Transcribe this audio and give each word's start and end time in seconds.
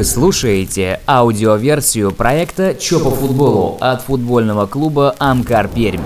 Вы 0.00 0.04
слушаете 0.04 0.98
аудиоверсию 1.06 2.10
проекта 2.10 2.74
«Чё 2.74 3.04
по 3.04 3.10
футболу» 3.10 3.76
от 3.82 4.00
футбольного 4.00 4.64
клуба 4.64 5.14
«Амкар 5.18 5.68
Пермь». 5.68 6.00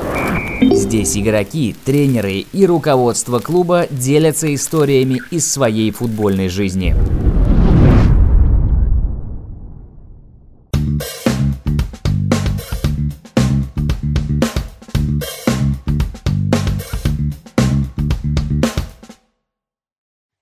Здесь 0.60 1.16
игроки, 1.16 1.76
тренеры 1.84 2.44
и 2.52 2.66
руководство 2.66 3.38
клуба 3.38 3.86
делятся 3.88 4.52
историями 4.52 5.22
из 5.30 5.48
своей 5.48 5.92
футбольной 5.92 6.48
жизни. 6.48 6.96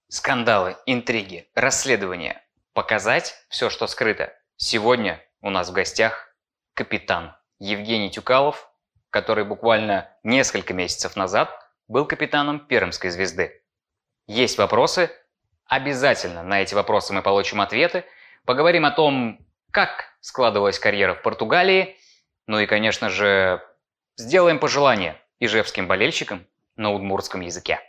Скандалы, 0.08 0.76
интриги, 0.86 1.44
расследования. 1.54 2.40
Показать 2.74 3.34
все, 3.50 3.68
что 3.68 3.86
скрыто. 3.86 4.32
Сегодня 4.56 5.22
у 5.42 5.50
нас 5.50 5.68
в 5.68 5.72
гостях 5.72 6.34
капитан 6.72 7.36
Евгений 7.58 8.10
Тюкалов, 8.10 8.66
который 9.10 9.44
буквально 9.44 10.08
несколько 10.22 10.72
месяцев 10.72 11.14
назад 11.14 11.50
был 11.86 12.06
капитаном 12.06 12.60
Пермской 12.60 13.10
звезды. 13.10 13.62
Есть 14.26 14.56
вопросы? 14.56 15.10
Обязательно 15.66 16.42
на 16.42 16.62
эти 16.62 16.72
вопросы 16.72 17.12
мы 17.12 17.20
получим 17.20 17.60
ответы. 17.60 18.06
Поговорим 18.46 18.86
о 18.86 18.90
том, 18.90 19.46
как 19.70 20.16
складывалась 20.20 20.78
карьера 20.78 21.14
в 21.14 21.20
Португалии. 21.20 21.98
Ну 22.46 22.58
и, 22.58 22.66
конечно 22.66 23.10
же, 23.10 23.62
сделаем 24.16 24.58
пожелания 24.58 25.20
ижевским 25.40 25.86
болельщикам 25.86 26.46
на 26.76 26.90
удмуртском 26.90 27.42
языке. 27.42 27.80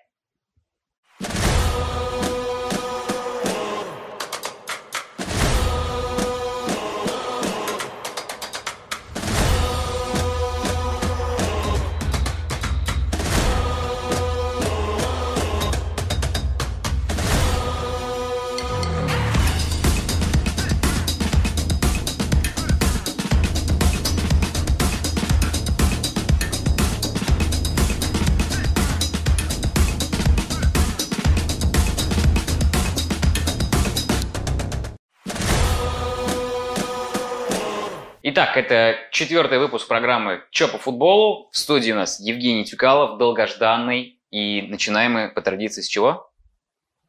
Итак, 38.36 38.58
это 38.58 38.98
четвертый 39.12 39.60
выпуск 39.60 39.88
программы 39.88 40.42
«Чё 40.50 40.68
по 40.68 40.80
футболу». 40.80 41.52
В 41.52 41.56
студии 41.56 41.92
у 41.92 41.96
нас 41.96 42.20
Евгений 42.20 42.66
Тюкалов, 42.66 43.20
долгожданный. 43.20 44.20
И 44.32 44.64
начинаем 44.64 45.12
мы 45.12 45.30
по 45.30 45.44
традиции 45.44 45.82
с 45.82 45.88
чего? 45.88 46.32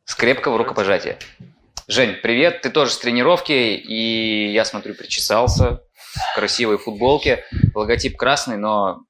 С 0.04 0.14
крепкого 0.14 0.58
рукопожатия. 0.58 1.18
Жень, 1.88 2.16
привет, 2.22 2.60
ты 2.60 2.68
тоже 2.68 2.90
с 2.90 2.98
тренировки, 2.98 3.52
и 3.52 4.52
я 4.52 4.66
смотрю, 4.66 4.94
причесался 4.94 5.80
в 5.94 6.34
красивой 6.34 6.76
футболке. 6.76 7.46
Логотип 7.74 8.18
красный, 8.18 8.58
но 8.58 9.04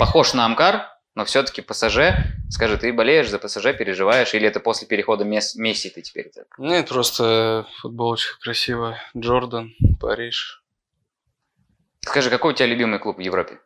похож 0.00 0.34
на 0.34 0.44
Амкар, 0.44 0.88
но 1.14 1.24
все-таки 1.24 1.62
ПСЖ. 1.62 2.16
Скажи, 2.50 2.78
ты 2.78 2.92
болеешь 2.92 3.30
за 3.30 3.38
ПСЖ, 3.38 3.78
переживаешь, 3.78 4.34
или 4.34 4.48
это 4.48 4.58
после 4.58 4.88
перехода 4.88 5.22
Месси 5.22 5.88
ты 5.88 6.02
теперь 6.02 6.32
так? 6.34 6.46
Нет, 6.58 6.88
просто 6.88 7.68
футболочка 7.80 8.40
красивая. 8.40 9.00
Джордан, 9.16 9.72
Париж. 10.00 10.61
Скажи, 12.04 12.30
какой 12.30 12.52
у 12.52 12.54
тебя 12.54 12.66
любимый 12.66 12.98
клуб 12.98 13.16
в 13.16 13.20
Европе? 13.20 13.60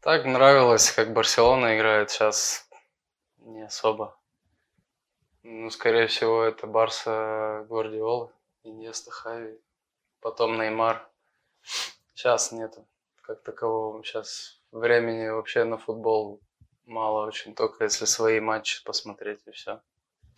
Так 0.00 0.24
нравилось, 0.24 0.90
как 0.90 1.12
Барселона 1.12 1.76
играет 1.76 2.10
сейчас. 2.10 2.68
Не 3.38 3.62
особо. 3.62 4.16
Ну, 5.42 5.70
скорее 5.70 6.06
всего, 6.06 6.44
это 6.44 6.66
Барса 6.66 7.66
Гвардиола, 7.68 8.32
Иньеста 8.62 9.10
Хави, 9.10 9.58
потом 10.20 10.56
Неймар. 10.56 11.08
Сейчас 12.14 12.52
нету 12.52 12.86
как 13.22 13.42
такового. 13.42 14.04
Сейчас 14.04 14.60
времени 14.70 15.28
вообще 15.28 15.64
на 15.64 15.78
футбол 15.78 16.40
мало 16.86 17.26
очень, 17.26 17.54
только 17.54 17.84
если 17.84 18.04
свои 18.04 18.40
матчи 18.40 18.84
посмотреть 18.84 19.40
и 19.46 19.50
все. 19.50 19.80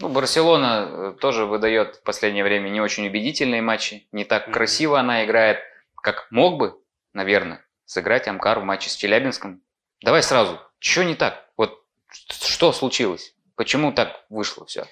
Ну, 0.00 0.08
Барселона 0.08 0.88
э, 0.88 1.20
тоже 1.20 1.44
выдает 1.46 1.96
в 1.96 2.02
последнее 2.02 2.44
время 2.44 2.68
не 2.68 2.80
очень 2.80 3.06
убедительные 3.06 3.62
матчи. 3.62 4.08
Не 4.12 4.24
так 4.24 4.48
mm-hmm. 4.48 4.52
красиво 4.52 4.98
она 4.98 5.24
играет, 5.24 5.58
как 5.94 6.26
мог 6.30 6.58
бы, 6.58 6.80
наверное, 7.14 7.64
сыграть 7.86 8.28
Амкар 8.28 8.60
в 8.60 8.64
матче 8.64 8.90
с 8.90 8.96
Челябинском. 8.96 9.62
Давай 10.02 10.22
сразу, 10.22 10.60
что 10.78 11.04
не 11.04 11.14
так? 11.14 11.48
Вот 11.56 11.82
что 12.10 12.72
случилось? 12.72 13.34
Почему 13.56 13.92
так 13.92 14.24
вышло 14.28 14.66
все? 14.66 14.86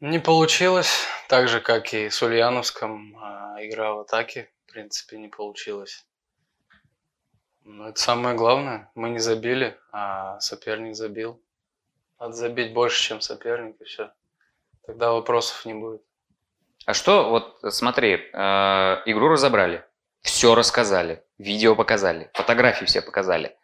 Не 0.00 0.20
получилось, 0.20 1.06
так 1.28 1.48
же, 1.48 1.60
как 1.60 1.92
и 1.92 2.08
с 2.08 2.22
Ульяновском. 2.22 3.16
А, 3.18 3.56
игра 3.58 3.94
в 3.94 4.00
атаке, 4.00 4.48
в 4.66 4.72
принципе, 4.72 5.18
не 5.18 5.28
получилось. 5.28 6.06
Но 7.64 7.88
это 7.88 8.00
самое 8.00 8.36
главное. 8.36 8.90
Мы 8.94 9.10
не 9.10 9.18
забили, 9.18 9.76
а 9.90 10.38
соперник 10.38 10.94
забил. 10.94 11.42
Надо 12.20 12.32
забить 12.32 12.72
больше, 12.72 13.02
чем 13.02 13.20
соперник, 13.20 13.80
и 13.80 13.84
все. 13.84 14.12
Тогда 14.86 15.12
вопросов 15.12 15.64
не 15.66 15.74
будет. 15.74 16.02
А 16.86 16.94
что, 16.94 17.28
вот 17.28 17.58
смотри, 17.74 18.14
э, 18.14 19.02
игру 19.04 19.28
разобрали, 19.28 19.84
все 20.22 20.54
рассказали, 20.54 21.24
видео 21.38 21.74
показали, 21.74 22.30
фотографии 22.34 22.84
все 22.84 23.02
показали. 23.02 23.56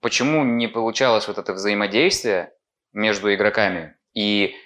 Почему 0.00 0.44
не 0.44 0.66
получалось 0.66 1.28
вот 1.28 1.38
это 1.38 1.52
взаимодействие 1.52 2.52
между 2.92 3.32
игроками? 3.32 3.96
И 4.14 4.56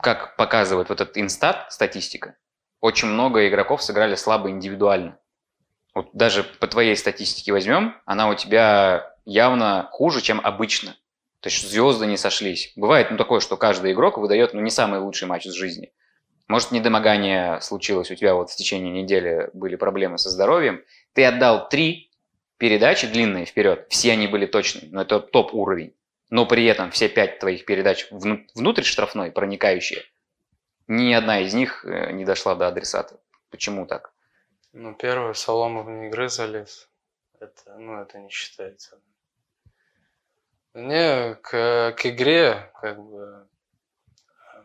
как 0.00 0.36
показывает 0.36 0.88
вот 0.90 1.00
этот 1.00 1.16
инстат, 1.18 1.72
статистика, 1.72 2.36
очень 2.80 3.08
много 3.08 3.48
игроков 3.48 3.82
сыграли 3.82 4.14
слабо 4.14 4.50
индивидуально. 4.50 5.18
Вот 5.94 6.10
даже 6.12 6.44
по 6.44 6.68
твоей 6.68 6.96
статистике 6.96 7.52
возьмем, 7.52 7.96
она 8.04 8.28
у 8.28 8.34
тебя 8.34 9.16
явно 9.24 9.88
хуже, 9.90 10.20
чем 10.20 10.40
обычно. 10.40 10.96
То 11.40 11.48
есть 11.48 11.68
звезды 11.68 12.06
не 12.06 12.16
сошлись. 12.16 12.72
Бывает 12.76 13.10
ну, 13.10 13.16
такое, 13.16 13.40
что 13.40 13.56
каждый 13.56 13.92
игрок 13.92 14.18
выдает 14.18 14.54
ну, 14.54 14.60
не 14.60 14.70
самый 14.70 15.00
лучший 15.00 15.26
матч 15.28 15.46
в 15.46 15.52
жизни. 15.52 15.92
Может, 16.48 16.72
недомогание 16.72 17.60
случилось 17.60 18.10
у 18.10 18.14
тебя 18.14 18.34
вот 18.34 18.50
в 18.50 18.56
течение 18.56 19.02
недели, 19.02 19.50
были 19.52 19.76
проблемы 19.76 20.16
со 20.18 20.30
здоровьем. 20.30 20.82
Ты 21.12 21.24
отдал 21.24 21.68
три 21.68 22.10
передачи 22.56 23.06
длинные 23.06 23.44
вперед, 23.44 23.86
все 23.90 24.12
они 24.12 24.26
были 24.26 24.46
точные, 24.46 24.90
но 24.90 25.02
это 25.02 25.20
топ 25.20 25.54
уровень. 25.54 25.94
Но 26.30 26.46
при 26.46 26.64
этом 26.64 26.90
все 26.90 27.08
пять 27.08 27.38
твоих 27.38 27.64
передач 27.64 28.08
внутрь 28.10 28.82
штрафной, 28.82 29.30
проникающие, 29.30 30.02
ни 30.86 31.12
одна 31.12 31.40
из 31.40 31.54
них 31.54 31.84
э, 31.84 32.12
не 32.12 32.24
дошла 32.24 32.54
до 32.54 32.66
адресата. 32.66 33.20
Почему 33.50 33.86
так? 33.86 34.12
Ну, 34.72 34.94
первое, 34.94 35.34
Соломов 35.34 35.86
в 35.86 36.02
игры 36.06 36.28
залез. 36.28 36.88
Это, 37.40 37.76
ну, 37.78 38.00
это 38.00 38.18
не 38.18 38.30
считается. 38.30 38.98
Не, 40.74 41.34
к, 41.34 41.92
к 41.92 42.06
игре, 42.06 42.70
как 42.80 43.02
бы, 43.02 43.46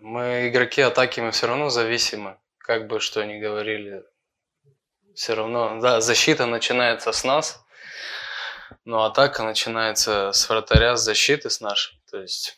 мы 0.04 0.50
игроки 0.50 0.82
атаки, 0.82 1.22
мы 1.22 1.32
все 1.32 1.48
равно 1.48 1.70
зависимы. 1.70 2.38
Как 2.58 2.88
бы 2.88 3.00
что 3.00 3.24
ни 3.24 3.40
говорили. 3.40 4.04
Все 5.16 5.34
равно, 5.34 5.80
да, 5.80 6.02
защита 6.02 6.46
начинается 6.46 7.14
с 7.14 7.24
нас, 7.24 7.66
но 8.84 9.06
атака 9.06 9.44
начинается 9.44 10.34
с 10.34 10.50
вратаря, 10.50 10.98
с 10.98 11.04
защиты 11.04 11.50
с 11.50 11.62
нашей. 11.62 12.02
То 12.12 12.20
есть, 12.20 12.58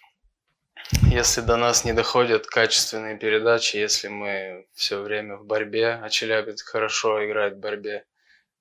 если 1.11 1.41
до 1.41 1.55
нас 1.55 1.85
не 1.85 1.93
доходят 1.93 2.47
качественные 2.47 3.17
передачи, 3.17 3.77
если 3.77 4.07
мы 4.07 4.67
все 4.73 5.01
время 5.01 5.37
в 5.37 5.45
борьбе, 5.45 5.99
а 6.01 6.09
Челябинск 6.09 6.67
хорошо 6.67 7.23
играет 7.27 7.55
в 7.55 7.59
борьбе, 7.59 8.05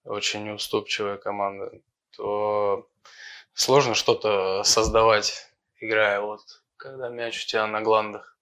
очень 0.04 0.44
неуступчивая 0.44 1.16
команда, 1.16 1.70
то 2.14 2.86
сложно 3.54 3.94
что-то 3.94 4.62
создавать, 4.62 5.48
играя 5.80 6.20
вот, 6.20 6.42
когда 6.76 7.08
мяч 7.08 7.44
у 7.44 7.46
тебя 7.46 7.66
на 7.66 7.80
гландах. 7.80 8.33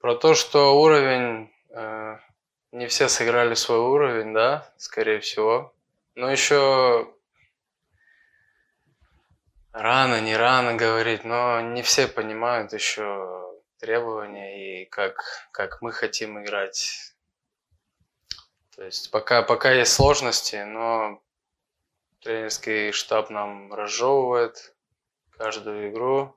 Про 0.00 0.14
то, 0.14 0.34
что 0.34 0.80
уровень, 0.80 1.52
э, 1.70 2.18
не 2.70 2.86
все 2.86 3.08
сыграли 3.08 3.54
свой 3.54 3.78
уровень, 3.78 4.32
да, 4.32 4.72
скорее 4.76 5.18
всего. 5.18 5.74
Но 6.14 6.30
еще 6.30 7.12
рано, 9.72 10.20
не 10.20 10.36
рано 10.36 10.74
говорить, 10.74 11.24
но 11.24 11.60
не 11.60 11.82
все 11.82 12.06
понимают 12.06 12.72
еще 12.72 13.56
требования 13.78 14.82
и 14.82 14.84
как, 14.84 15.48
как 15.50 15.82
мы 15.82 15.92
хотим 15.92 16.40
играть. 16.42 17.14
То 18.76 18.84
есть 18.84 19.10
пока, 19.10 19.42
пока 19.42 19.72
есть 19.72 19.92
сложности, 19.92 20.62
но 20.62 21.20
тренерский 22.20 22.92
штаб 22.92 23.30
нам 23.30 23.72
разжевывает 23.74 24.76
каждую 25.36 25.90
игру. 25.90 26.36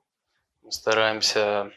Мы 0.63 0.71
стараемся 0.71 1.71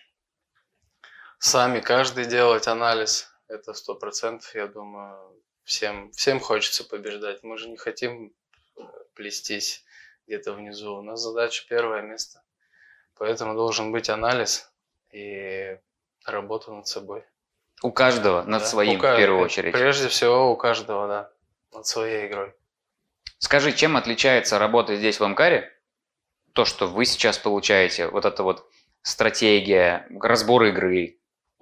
сами 1.44 1.80
каждый 1.80 2.24
делать 2.24 2.66
анализ 2.68 3.30
это 3.48 3.74
сто 3.74 3.94
процентов, 3.94 4.54
я 4.54 4.66
думаю, 4.66 5.18
всем, 5.64 6.10
всем 6.12 6.40
хочется 6.40 6.84
побеждать. 6.84 7.42
Мы 7.42 7.58
же 7.58 7.68
не 7.68 7.76
хотим 7.76 8.32
э, 8.76 8.80
плестись 9.14 9.84
где-то 10.26 10.54
внизу. 10.54 10.96
У 10.96 11.02
нас 11.02 11.20
задача 11.20 11.64
первое 11.68 12.00
место. 12.02 12.42
Поэтому 13.18 13.54
должен 13.54 13.92
быть 13.92 14.08
анализ 14.08 14.72
и 15.12 15.78
работа 16.24 16.72
над 16.72 16.86
собой. 16.88 17.24
У 17.82 17.92
каждого 17.92 18.42
над 18.42 18.62
Да, 18.62 18.66
своим 18.66 18.98
у 18.98 18.98
в 18.98 19.16
первую 19.16 19.44
очередь. 19.44 19.72
Прежде 19.72 20.08
всего 20.08 20.50
у 20.50 20.56
каждого, 20.56 21.06
да, 21.06 21.30
над 21.72 21.86
своей 21.86 22.26
игрой. 22.26 22.54
Скажи, 23.38 23.72
чем 23.72 23.98
отличается 23.98 24.58
работа 24.58 24.96
здесь 24.96 25.20
в 25.20 25.24
Амкаре? 25.24 25.70
То, 26.54 26.64
что 26.64 26.86
вы 26.86 27.04
сейчас 27.04 27.36
получаете, 27.36 28.08
вот 28.08 28.24
эта 28.24 28.42
вот 28.42 28.66
стратегия, 29.02 30.08
разбор 30.20 30.64
игры, 30.64 31.18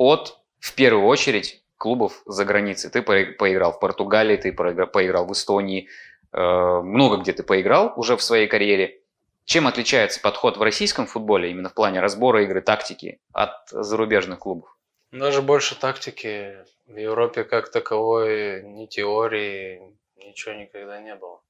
от, 0.08 0.38
в 0.58 0.74
первую 0.74 1.06
очередь, 1.06 1.62
клубов 1.76 2.22
за 2.26 2.44
границей. 2.44 2.90
Ты 2.90 3.02
пои- 3.02 3.32
поиграл 3.32 3.72
в 3.72 3.80
Португалии, 3.80 4.36
ты 4.36 4.52
поиграл 4.52 5.26
в 5.26 5.32
Эстонии, 5.32 5.88
э, 6.32 6.40
много 6.40 7.16
где 7.16 7.32
ты 7.32 7.42
поиграл 7.42 7.92
уже 7.96 8.16
в 8.16 8.22
своей 8.22 8.46
карьере. 8.46 9.00
Чем 9.44 9.66
отличается 9.66 10.20
подход 10.20 10.56
в 10.56 10.62
российском 10.62 11.06
футболе, 11.06 11.50
именно 11.50 11.68
в 11.68 11.74
плане 11.74 12.00
разбора 12.00 12.44
игры, 12.44 12.60
тактики, 12.62 13.18
от 13.32 13.52
зарубежных 13.70 14.38
клубов? 14.38 14.76
Даже 15.10 15.42
больше 15.42 15.78
тактики. 15.78 16.56
В 16.86 16.96
Европе 16.96 17.44
как 17.44 17.70
таковой 17.70 18.62
ни 18.62 18.86
теории, 18.86 19.82
ничего 20.16 20.54
никогда 20.54 21.00
не 21.00 21.14
было. 21.14 21.41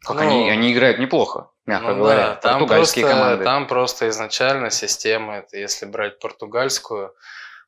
Как 0.00 0.16
Ну, 0.16 0.22
они, 0.22 0.50
они 0.50 0.72
играют 0.72 0.98
неплохо, 0.98 1.50
мягко 1.66 1.88
Ну 1.88 1.96
говоря. 1.98 2.16
да, 2.28 2.34
там 2.36 2.52
Португальские 2.60 3.04
просто, 3.04 3.20
команды. 3.20 3.44
там 3.44 3.66
просто 3.66 4.08
изначально 4.08 4.70
система, 4.70 5.38
это 5.38 5.58
если 5.58 5.86
брать 5.86 6.18
португальскую 6.18 7.14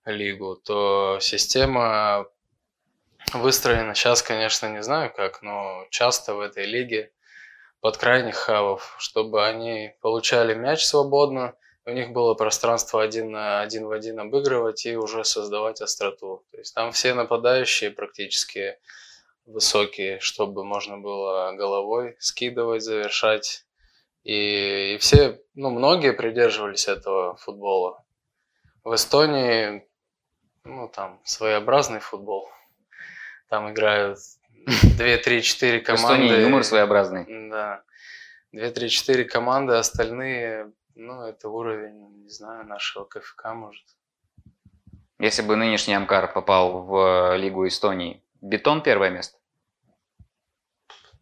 лигу, 0.04 0.56
то 0.56 1.18
система 1.20 2.26
выстроена, 3.34 3.94
сейчас, 3.94 4.22
конечно, 4.22 4.66
не 4.68 4.82
знаю 4.82 5.12
как, 5.14 5.42
но 5.42 5.84
часто 5.90 6.34
в 6.34 6.40
этой 6.40 6.66
лиге 6.66 7.12
под 7.80 7.96
крайних 7.96 8.36
хавов, 8.36 8.94
чтобы 8.98 9.46
они 9.46 9.94
получали 10.00 10.54
мяч 10.54 10.84
свободно, 10.84 11.54
у 11.86 11.90
них 11.90 12.10
было 12.10 12.34
пространство 12.34 13.02
один 13.02 13.30
на 13.30 13.60
один 13.62 13.86
в 13.86 13.90
один 13.90 14.20
обыгрывать 14.20 14.84
и 14.86 14.96
уже 14.96 15.24
создавать 15.24 15.80
остроту. 15.80 16.44
То 16.50 16.58
есть 16.58 16.74
там 16.74 16.92
все 16.92 17.14
нападающие 17.14 17.90
практически 17.90 18.78
высокие, 19.50 20.20
чтобы 20.20 20.64
можно 20.64 20.98
было 20.98 21.52
головой 21.56 22.16
скидывать, 22.18 22.82
завершать. 22.82 23.66
И, 24.22 24.94
и 24.94 24.98
все, 24.98 25.40
ну, 25.54 25.70
многие 25.70 26.12
придерживались 26.12 26.88
этого 26.88 27.36
футбола. 27.36 28.04
В 28.84 28.94
Эстонии, 28.94 29.86
ну, 30.64 30.88
там, 30.88 31.20
своеобразный 31.24 32.00
футбол. 32.00 32.48
Там 33.48 33.70
играют 33.70 34.18
2, 34.66 35.18
3, 35.18 35.42
4 35.42 35.80
В 35.80 35.82
команды. 35.82 36.26
Эстонии 36.26 36.42
юмор 36.42 36.64
своеобразный. 36.64 37.50
Да. 37.50 37.82
2, 38.52 38.70
3, 38.70 38.88
4 38.88 39.24
команды, 39.24 39.74
остальные, 39.74 40.72
ну, 40.94 41.22
это 41.22 41.48
уровень, 41.48 42.22
не 42.22 42.30
знаю, 42.30 42.66
нашего 42.66 43.04
КФК, 43.04 43.54
может. 43.54 43.84
Если 45.18 45.42
бы 45.42 45.56
нынешний 45.56 45.94
Амкар 45.94 46.32
попал 46.32 46.82
в 46.82 47.36
Лигу 47.36 47.66
Эстонии, 47.66 48.22
бетон 48.40 48.82
первое 48.82 49.10
место? 49.10 49.39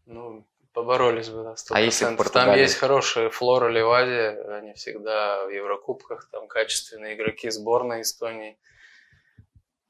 Ну, 0.08 0.46
поборолись 0.72 1.28
бы, 1.28 1.42
да, 1.44 1.52
100%. 1.52 1.54
А 1.70 1.80
если 1.80 2.16
Там 2.32 2.54
есть 2.56 2.76
хорошие 2.76 3.28
Флора 3.30 3.68
Ливади, 3.68 4.40
они 4.58 4.72
всегда 4.72 5.44
в 5.44 5.50
Еврокубках, 5.50 6.28
там 6.30 6.48
качественные 6.48 7.14
игроки 7.14 7.50
сборной 7.50 8.00
Эстонии. 8.00 8.58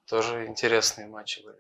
Тоже 0.09 0.47
интересные 0.47 1.07
матчи 1.07 1.41
были. 1.45 1.57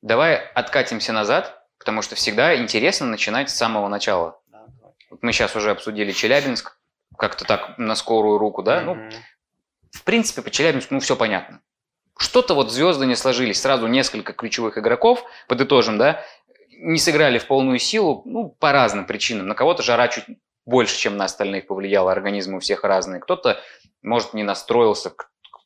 Давай 0.00 0.36
откатимся 0.36 1.12
назад, 1.12 1.66
потому 1.78 2.02
что 2.02 2.14
всегда 2.14 2.56
интересно 2.56 3.06
начинать 3.06 3.50
с 3.50 3.56
самого 3.56 3.88
начала. 3.88 4.40
Да. 4.46 4.66
Вот 5.10 5.22
мы 5.22 5.32
сейчас 5.32 5.56
уже 5.56 5.70
обсудили 5.70 6.12
Челябинск, 6.12 6.78
как-то 7.18 7.44
так 7.44 7.78
на 7.78 7.96
скорую 7.96 8.38
руку, 8.38 8.62
да? 8.62 8.80
Ну, 8.80 8.94
Мгм. 8.94 9.10
в 9.90 10.04
принципе, 10.04 10.42
по 10.42 10.50
Челябинску, 10.50 10.94
ну, 10.94 11.00
все 11.00 11.16
понятно. 11.16 11.60
Что-то 12.18 12.54
вот 12.54 12.70
звезды 12.70 13.06
не 13.06 13.16
сложились. 13.16 13.60
Сразу 13.60 13.86
несколько 13.88 14.32
ключевых 14.34 14.76
игроков, 14.78 15.24
подытожим, 15.48 15.98
да, 15.98 16.22
не 16.78 16.98
сыграли 16.98 17.38
в 17.38 17.46
полную 17.46 17.78
силу, 17.78 18.22
ну, 18.24 18.48
по 18.58 18.72
разным 18.72 19.06
причинам. 19.06 19.46
На 19.46 19.54
кого-то 19.54 19.82
жара 19.82 20.08
чуть 20.08 20.24
больше, 20.64 20.96
чем 20.96 21.16
на 21.16 21.24
остальных 21.24 21.66
повлияла, 21.66 22.12
организмы 22.12 22.56
у 22.56 22.60
всех 22.60 22.84
разные. 22.84 23.20
Кто-то, 23.20 23.60
может, 24.02 24.34
не 24.34 24.42
настроился. 24.42 25.12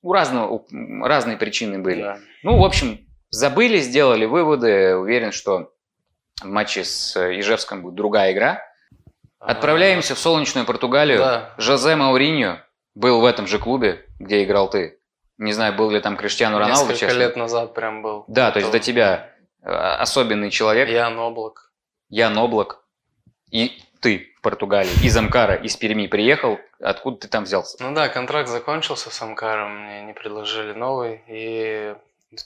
У 0.03 0.13
разного, 0.13 0.65
разные 1.03 1.37
причины 1.37 1.79
были. 1.79 2.03
Да. 2.03 2.19
Ну, 2.43 2.59
в 2.59 2.65
общем, 2.65 3.01
забыли, 3.31 3.79
сделали 3.79 4.25
выводы. 4.25 4.97
Уверен, 4.97 5.33
что 5.33 5.73
в 6.43 6.47
матче 6.47 6.85
с 6.85 7.17
Ижевском 7.17 7.83
будет 7.83 7.95
другая 7.95 8.33
игра. 8.33 8.63
Отправляемся 9.39 10.15
в 10.15 10.19
солнечную 10.19 10.67
Португалию. 10.67 11.19
Да. 11.19 11.55
Жозе 11.59 11.97
Мауриньо 11.97 12.59
был 12.95 13.21
в 13.21 13.25
этом 13.25 13.47
же 13.47 13.59
клубе, 13.59 14.05
где 14.19 14.43
играл 14.45 14.71
ты. 14.71 14.99
Не 15.39 15.53
знаю, 15.53 15.75
был 15.75 15.91
ли 15.91 16.01
там 16.01 16.17
Криштиану 16.17 16.59
Роналду, 16.59 16.93
Несколько 16.93 17.07
честно. 17.09 17.19
лет 17.19 17.37
назад 17.37 17.75
прям 17.75 18.01
был. 18.01 18.25
Да, 18.27 18.51
то 18.51 18.59
есть 18.59 18.73
до 18.73 18.81
тебя 18.81 19.31
особенный 19.67 20.51
человек, 20.51 20.89
Ян 20.89 21.19
Облак. 21.19 21.73
Ян 22.09 22.39
Облак, 22.39 22.85
и 23.51 23.83
ты 24.01 24.33
в 24.39 24.43
Португалии, 24.43 24.93
из 25.03 25.17
Амкара, 25.17 25.55
из 25.55 25.77
Перми 25.77 26.07
приехал. 26.07 26.59
Откуда 26.81 27.19
ты 27.19 27.29
там 27.29 27.45
взялся? 27.45 27.77
Ну 27.81 27.95
да, 27.95 28.09
контракт 28.09 28.49
закончился 28.49 29.11
с 29.11 29.23
Амкаром, 29.23 29.85
мне 29.85 30.03
не 30.03 30.13
предложили 30.13 30.73
новый, 30.73 31.23
и 31.27 31.97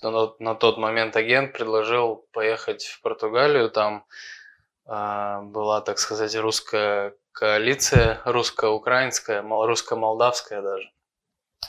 на, 0.02 0.32
на 0.38 0.54
тот 0.54 0.78
момент 0.78 1.16
агент 1.16 1.52
предложил 1.52 2.26
поехать 2.32 2.84
в 2.84 3.02
Португалию, 3.02 3.70
там 3.70 4.04
а, 4.86 5.42
была, 5.42 5.80
так 5.80 5.98
сказать, 5.98 6.34
русская 6.36 7.14
коалиция, 7.32 8.20
русско-украинская, 8.24 9.42
мол- 9.42 9.66
русско-молдавская 9.66 10.62
даже. 10.62 10.90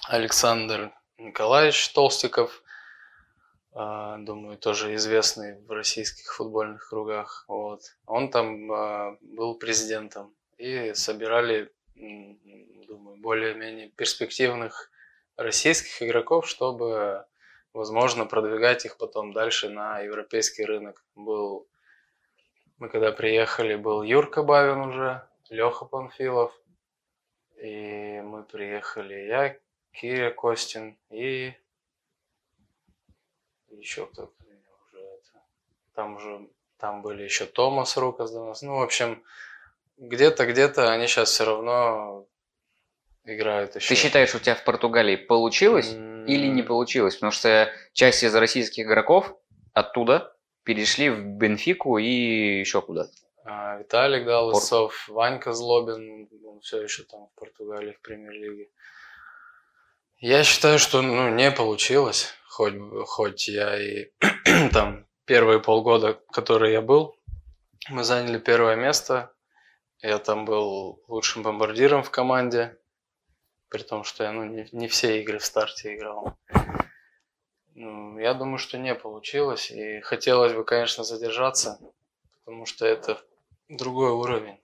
Александр 0.07 0.92
Николаевич 1.18 1.89
Толстиков, 1.89 2.61
думаю, 3.73 4.57
тоже 4.57 4.95
известный 4.95 5.59
в 5.62 5.71
российских 5.71 6.33
футбольных 6.33 6.89
кругах. 6.89 7.45
Вот. 7.47 7.81
Он 8.06 8.29
там 8.29 8.71
а, 8.71 9.18
был 9.21 9.56
президентом 9.56 10.33
и 10.57 10.94
собирали, 10.94 11.71
думаю, 11.95 13.18
более-менее 13.18 13.89
перспективных 13.89 14.91
российских 15.38 16.01
игроков, 16.03 16.47
чтобы, 16.47 17.25
возможно, 17.73 18.25
продвигать 18.25 18.85
их 18.85 18.97
потом 18.97 19.31
дальше 19.31 19.69
на 19.69 19.99
европейский 19.99 20.66
рынок. 20.66 21.04
Был, 21.16 21.68
мы 22.78 22.90
когда 22.90 23.11
приехали, 23.11 23.75
был 23.75 24.04
Юрка 24.04 24.44
Бавин 24.44 24.80
уже, 24.80 25.28
Леха 25.49 25.85
Панфилов, 25.85 26.54
и 27.56 28.21
мы 28.21 28.44
приехали 28.44 29.13
я, 29.13 29.57
Киря 29.92 30.31
Костин 30.31 30.97
и 31.09 31.54
еще 33.78 34.06
кто-то 34.07 34.31
уже 34.92 35.04
это. 35.04 35.44
Там 35.94 36.16
уже 36.16 36.47
там 36.78 37.01
были 37.01 37.23
еще 37.23 37.45
Томас 37.45 37.95
Рукас 37.97 38.31
до 38.31 38.45
нас. 38.45 38.61
Ну, 38.61 38.78
в 38.78 38.81
общем, 38.81 39.23
где-то, 39.97 40.45
где-то 40.45 40.92
они 40.92 41.07
сейчас 41.07 41.30
все 41.30 41.45
равно 41.45 42.25
играют 43.23 43.75
еще. 43.75 43.87
Ты 43.87 43.95
считаешь, 43.95 44.33
у 44.33 44.40
тебя 44.40 44.56
в 44.56 44.63
Португалии 44.63 45.16
получилось 45.16 45.92
или 45.92 46.47
не 46.47 46.63
получилось? 46.63 47.16
Потому 47.16 47.31
что 47.31 47.71
часть 47.94 48.23
из 48.23 48.33
российских 48.35 48.85
игроков 48.85 49.35
оттуда 49.73 50.35
перешли 50.63 51.09
в 51.09 51.19
Бенфику 51.23 51.97
и 51.97 52.59
еще 52.59 52.81
куда-то. 52.81 53.11
А, 53.44 53.78
Виталик 53.78 54.25
Далысов, 54.25 55.07
Ванька 55.07 55.54
Злобин, 55.54 56.30
он 56.45 56.59
все 56.61 56.81
еще 56.81 57.04
там 57.04 57.28
в 57.28 57.40
Португалии, 57.40 57.94
в 57.94 58.01
премьер-лиге. 58.01 58.69
Я 60.21 60.44
считаю, 60.44 60.78
что 60.78 61.01
ну, 61.01 61.33
не 61.33 61.49
получилось, 61.51 62.35
хоть, 62.47 62.75
хоть 63.07 63.47
я 63.47 63.75
и 63.75 64.11
там 64.71 65.07
первые 65.25 65.59
полгода, 65.59 66.21
которые 66.31 66.73
я 66.73 66.81
был, 66.81 67.18
мы 67.90 68.04
заняли 68.04 68.37
первое 68.37 68.75
место. 68.75 69.33
Я 70.04 70.19
там 70.19 70.45
был 70.45 71.01
лучшим 71.07 71.42
бомбардиром 71.42 72.04
в 72.04 72.11
команде, 72.11 72.78
при 73.68 73.81
том, 73.81 74.04
что 74.04 74.23
я 74.23 74.31
ну, 74.31 74.44
не, 74.44 74.68
не 74.71 74.87
все 74.87 75.19
игры 75.21 75.40
в 75.40 75.45
старте 75.45 75.95
играл. 75.95 76.37
Ну, 77.73 78.19
я 78.19 78.35
думаю, 78.35 78.59
что 78.59 78.78
не 78.78 78.94
получилось, 78.94 79.71
и 79.71 80.01
хотелось 80.01 80.54
бы, 80.54 80.63
конечно, 80.63 81.04
задержаться, 81.04 81.80
потому 82.45 82.68
что 82.68 82.85
это 82.85 83.19
другой 83.69 84.11
уровень. 84.11 84.59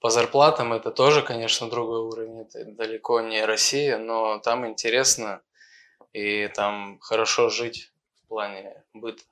По 0.00 0.10
зарплатам 0.10 0.72
это 0.72 0.90
тоже, 0.92 1.22
конечно, 1.22 1.68
другой 1.68 2.00
уровень. 2.00 2.42
Это 2.42 2.64
далеко 2.64 3.20
не 3.20 3.44
Россия, 3.44 3.98
но 3.98 4.38
там 4.38 4.66
интересно 4.66 5.42
и 6.12 6.46
там 6.48 6.98
хорошо 7.00 7.48
жить 7.48 7.90
в 8.24 8.28
плане 8.28 8.84
быта. 8.94 9.22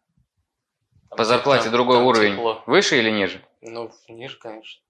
Там 1.08 1.18
По 1.18 1.24
те- 1.24 1.24
зарплате 1.24 1.64
там- 1.64 1.72
другой 1.72 1.98
там 1.98 2.06
уровень. 2.06 2.32
тепло. 2.32 2.62
Выше 2.66 2.98
или 2.98 3.10
ниже? 3.10 3.44
Ну, 3.60 3.92
ниже, 4.08 4.38
конечно. 4.38 4.82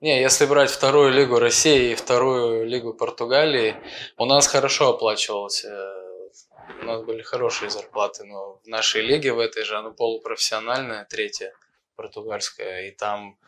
Не, 0.00 0.20
если 0.20 0.46
брать 0.46 0.70
вторую 0.70 1.12
лигу 1.12 1.38
России 1.38 1.92
и 1.92 1.94
вторую 1.94 2.66
лигу 2.66 2.92
Португалии, 2.92 3.76
у 4.18 4.24
нас 4.26 4.46
хорошо 4.48 4.90
оплачивалось. 4.90 5.64
У 6.80 6.84
нас 6.84 7.02
были 7.02 7.22
хорошие 7.22 7.70
зарплаты, 7.70 8.24
но 8.24 8.58
в 8.64 8.66
нашей 8.66 9.02
лиге, 9.02 9.32
в 9.32 9.38
этой 9.38 9.62
же, 9.62 9.76
она 9.78 9.90
полупрофессиональная, 9.90 11.04
третья, 11.04 11.54
португальская, 11.94 12.88
и 12.88 12.90
там 12.90 13.38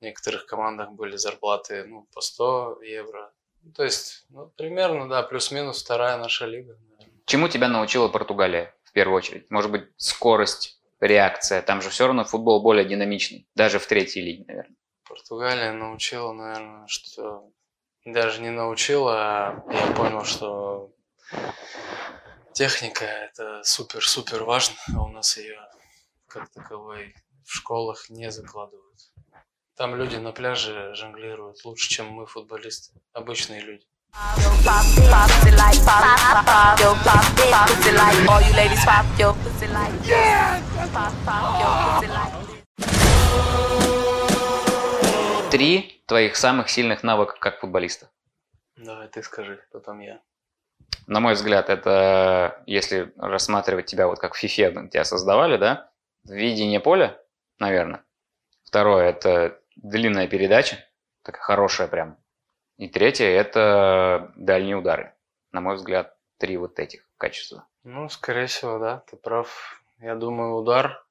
в 0.00 0.04
некоторых 0.04 0.46
командах 0.46 0.90
были 0.92 1.16
зарплаты 1.16 1.84
ну, 1.84 2.06
по 2.12 2.20
100 2.20 2.82
евро. 2.82 3.32
То 3.74 3.84
есть, 3.84 4.26
ну, 4.28 4.46
примерно, 4.56 5.08
да, 5.08 5.22
плюс-минус 5.22 5.82
вторая 5.82 6.18
наша 6.18 6.46
лига. 6.46 6.78
Наверное. 6.98 7.20
Чему 7.26 7.48
тебя 7.48 7.68
научила 7.68 8.08
Португалия 8.08 8.74
в 8.84 8.92
первую 8.92 9.16
очередь? 9.16 9.50
Может 9.50 9.70
быть, 9.70 9.88
скорость, 9.96 10.80
реакция? 11.00 11.62
Там 11.62 11.80
же 11.80 11.90
все 11.90 12.06
равно 12.06 12.24
футбол 12.24 12.62
более 12.62 12.84
динамичный, 12.84 13.48
даже 13.54 13.78
в 13.78 13.86
третьей 13.86 14.22
лиге, 14.22 14.44
наверное. 14.46 14.76
Португалия 15.08 15.72
научила, 15.72 16.32
наверное, 16.32 16.86
что 16.88 17.50
даже 18.04 18.42
не 18.42 18.50
научила, 18.50 19.14
а 19.16 19.64
я 19.72 19.92
понял, 19.94 20.24
что 20.24 20.92
техника 22.52 23.04
это 23.04 23.62
супер-супер 23.64 24.44
важно, 24.44 24.76
а 24.94 25.02
у 25.02 25.08
нас 25.08 25.36
ее 25.36 25.58
как 26.26 26.50
таковой 26.50 27.14
в 27.44 27.54
школах 27.54 28.10
не 28.10 28.30
закладывают. 28.30 28.83
Там 29.76 29.96
люди 29.96 30.14
на 30.14 30.30
пляже 30.30 30.94
жонглируют 30.94 31.64
лучше, 31.64 31.88
чем 31.88 32.06
мы, 32.06 32.26
футболисты, 32.26 32.92
обычные 33.12 33.60
люди. 33.60 33.84
Три 45.50 46.02
твоих 46.06 46.36
самых 46.36 46.70
сильных 46.70 47.02
навыка 47.02 47.36
как 47.40 47.58
футболиста. 47.58 48.10
Давай 48.76 49.08
ты 49.08 49.24
скажи, 49.24 49.60
потом 49.72 49.98
я. 49.98 50.20
На 51.08 51.18
мой 51.18 51.34
взгляд, 51.34 51.68
это 51.68 52.62
если 52.66 53.12
рассматривать 53.16 53.86
тебя 53.86 54.06
вот 54.06 54.20
как 54.20 54.34
в 54.34 54.44
FIFA 54.44 54.88
тебя 54.88 55.04
создавали, 55.04 55.56
да, 55.56 55.90
видение 56.22 56.78
поля, 56.78 57.20
наверное. 57.58 58.04
Второе– 58.64 59.08
это 59.10 59.60
длинная 59.76 60.28
передача, 60.28 60.78
такая 61.22 61.42
хорошая 61.42 61.88
прям. 61.88 62.18
И 62.76 62.88
третье– 62.88 63.26
это 63.26 64.32
дальние 64.36 64.76
удары. 64.76 65.14
На 65.52 65.60
мой 65.60 65.76
взгляд, 65.76 66.16
три 66.38 66.56
вот 66.56 66.78
этих 66.78 67.08
качества. 67.16 67.66
Ну, 67.84 68.08
скорее 68.08 68.46
всего, 68.46 68.78
да, 68.78 69.04
ты 69.10 69.16
прав. 69.16 69.82
Я 69.98 70.16
думаю, 70.16 70.54
удар 70.54 71.06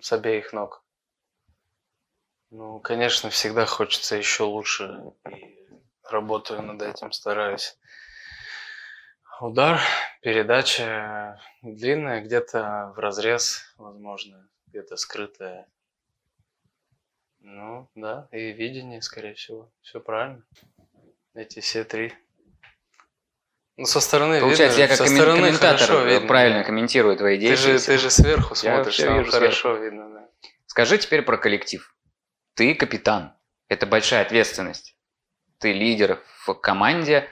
с 0.00 0.12
обеих 0.12 0.52
ног. 0.52 0.82
Ну, 2.50 2.80
конечно, 2.80 3.30
всегда 3.30 3.66
хочется 3.66 4.16
еще 4.16 4.44
лучше. 4.44 5.12
И 5.28 5.68
работаю 6.08 6.62
над 6.62 6.82
этим, 6.82 7.12
стараюсь. 7.12 7.78
Удар, 9.40 9.80
передача 10.20 11.40
длинная, 11.62 12.22
где-то 12.22 12.92
в 12.94 12.98
разрез, 12.98 13.74
возможно, 13.76 14.48
где-то 14.66 14.96
скрытая. 14.96 15.68
Ну, 17.40 17.88
да, 17.94 18.28
и 18.32 18.52
видение, 18.52 19.02
скорее 19.02 19.34
всего. 19.34 19.72
Все 19.82 20.00
правильно. 20.00 20.42
Эти 21.34 21.60
все 21.60 21.84
три. 21.84 22.12
Ну, 23.76 23.86
со 23.86 24.00
стороны 24.00 24.40
Получается, 24.40 24.78
видно, 24.78 24.80
я 24.82 24.88
как 24.88 24.96
со 24.98 25.04
коммен- 25.04 25.16
стороны 25.16 25.38
комментатор 25.40 26.06
видно, 26.06 26.28
правильно 26.28 26.58
да. 26.58 26.64
комментирую 26.64 27.16
твои 27.16 27.36
Ты 27.38 27.46
действия. 27.46 27.78
же, 27.78 27.84
ты 27.86 27.98
же 27.98 28.10
сверху 28.10 28.54
Я 28.62 28.74
смотришь, 28.76 28.94
всё 28.94 29.06
там 29.06 29.18
вижу 29.20 29.30
хорошо 29.30 29.76
видно, 29.76 30.10
да. 30.12 30.28
Скажи 30.66 30.98
теперь 30.98 31.22
про 31.22 31.38
коллектив. 31.38 31.94
Ты 32.54 32.74
капитан. 32.74 33.32
Это 33.68 33.86
большая 33.86 34.22
ответственность. 34.22 34.96
Ты 35.58 35.72
лидер 35.72 36.22
в 36.44 36.52
команде. 36.54 37.26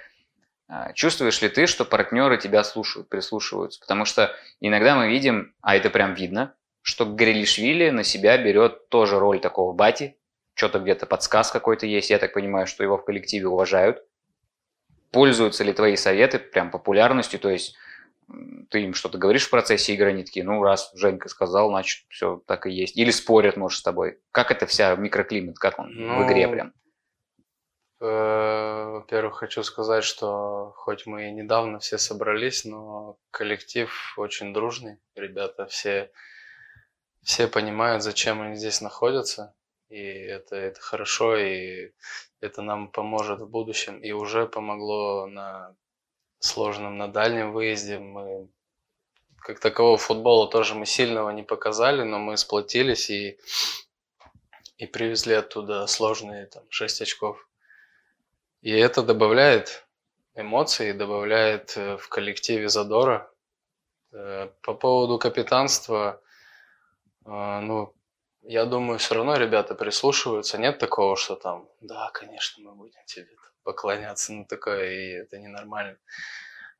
А, 0.69 0.93
Чувствуешь 0.95 1.43
ли 1.43 1.49
ты, 1.49 1.67
что 1.67 1.85
партнеры 1.85 2.39
тебя 2.39 2.65
слушают, 2.65 3.09
прислушиваются? 3.11 3.81
Потому 3.81 4.05
что 4.07 4.35
иногда 4.61 4.95
мы 4.97 5.09
видим, 5.09 5.55
а 5.61 5.77
это 5.77 5.91
прям 5.91 6.15
видно, 6.15 6.55
что 6.89 7.05
Грилишвили 7.05 7.91
на 7.91 8.03
себя 8.03 8.39
берет 8.39 8.89
тоже 8.89 9.19
роль 9.19 9.41
такого 9.41 9.75
бати. 9.75 10.17
Что-то 10.55 10.79
где-то 10.79 11.05
подсказ 11.05 11.51
какой-то 11.51 11.85
есть. 11.85 12.09
Я 12.09 12.19
так 12.19 12.33
понимаю, 12.33 12.67
что 12.67 12.83
его 12.83 12.97
в 12.97 13.05
коллективе 13.05 13.47
уважают. 13.47 14.03
Пользуются 15.11 15.65
ли 15.65 15.75
твои 15.75 15.97
советы 15.97 16.39
прям 16.39 16.71
популярностью? 16.71 17.39
То 17.41 17.51
есть 17.51 17.77
ты 18.71 18.85
им 18.85 18.95
что-то 18.95 19.19
говоришь 19.19 19.47
в 19.47 19.51
процессе 19.51 19.93
игры, 19.93 20.09
они 20.09 20.25
такие, 20.25 20.47
ну, 20.47 20.63
раз 20.63 20.91
Женька 20.95 21.29
сказал, 21.29 21.69
значит, 21.69 22.07
все 22.09 22.43
так 22.47 22.65
и 22.65 22.71
есть. 22.71 22.97
Или 22.97 23.11
спорят, 23.11 23.59
может, 23.59 23.81
с 23.81 23.83
тобой. 23.83 24.19
Как 24.33 24.51
это 24.51 24.65
вся 24.65 24.97
микроклимат, 24.97 25.59
как 25.59 25.79
он 25.79 25.89
в 25.89 25.95
Ну, 25.95 26.27
игре 26.27 26.49
прям? 26.49 26.73
Э, 28.01 28.85
Во-первых, 28.93 29.37
хочу 29.37 29.63
сказать, 29.63 30.05
что 30.05 30.73
хоть 30.75 31.05
мы 31.05 31.29
и 31.29 31.33
недавно 31.33 31.81
все 31.81 31.99
собрались, 31.99 32.65
но 32.65 33.19
коллектив 33.31 33.91
очень 34.17 34.55
дружный. 34.55 34.97
Ребята 35.15 35.67
все, 35.67 36.11
все 37.29 37.47
понимают, 37.47 38.03
зачем 38.03 38.41
они 38.41 38.57
здесь 38.57 38.81
находятся. 38.81 39.55
И 39.91 40.03
это, 40.03 40.57
это 40.57 40.81
хорошо, 40.81 41.37
и 41.37 41.93
это 42.41 42.63
нам 42.63 42.91
поможет 42.91 43.41
в 43.41 43.47
будущем. 43.47 43.99
И 43.99 44.13
уже 44.13 44.47
помогло 44.47 45.27
на 45.27 45.77
сложном, 46.39 46.97
на 46.97 47.07
дальнем 47.07 47.53
выезде. 47.53 47.99
Мы 47.99 48.49
как 49.37 49.61
такового 49.61 49.99
футбола 49.99 50.49
тоже 50.49 50.75
мы 50.75 50.87
сильного 50.87 51.29
не 51.29 51.43
показали, 51.43 52.03
но 52.03 52.19
мы 52.19 52.39
сплотились 52.39 53.11
и, 53.11 53.39
и 54.79 54.87
привезли 54.87 55.35
оттуда 55.35 55.87
сложные 55.87 56.47
там 56.47 56.65
6 56.71 57.03
очков. 57.03 57.47
И 58.63 58.71
это 58.71 59.03
добавляет 59.03 59.87
эмоций, 60.35 60.95
добавляет 60.95 61.77
э, 61.77 61.99
в 61.99 62.09
коллективе 62.09 62.71
задора. 62.71 63.31
Э, 64.13 64.49
По 64.63 64.73
поводу 64.73 65.19
капитанства, 65.19 66.23
ну, 67.29 67.95
я 68.43 68.65
думаю, 68.65 68.99
все 68.99 69.15
равно 69.15 69.37
ребята 69.37 69.75
прислушиваются. 69.75 70.59
Нет 70.59 70.79
такого, 70.79 71.17
что 71.17 71.37
там, 71.37 71.69
да, 71.81 72.11
конечно, 72.13 72.63
мы 72.63 72.75
будем 72.75 73.05
тебе 73.07 73.29
поклоняться, 73.63 74.33
ну 74.33 74.47
такое, 74.47 74.91
и 74.91 75.11
это 75.11 75.39
ненормально. 75.39 75.99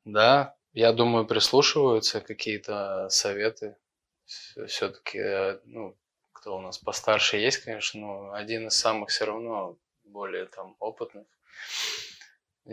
Да, 0.05 0.55
я 0.73 0.93
думаю, 0.93 1.27
прислушиваются 1.27 2.21
какие-то 2.21 3.09
советы. 3.09 3.77
Все-таки, 4.25 5.59
ну, 5.65 5.97
кто 6.31 6.57
у 6.57 6.61
нас 6.61 6.77
постарше 6.77 7.37
есть, 7.37 7.63
конечно, 7.63 7.99
но 7.99 8.33
один 8.33 8.67
из 8.67 8.77
самых 8.77 9.09
все 9.09 9.25
равно 9.25 9.77
более 10.03 10.45
там 10.45 10.75
опытных 10.79 11.27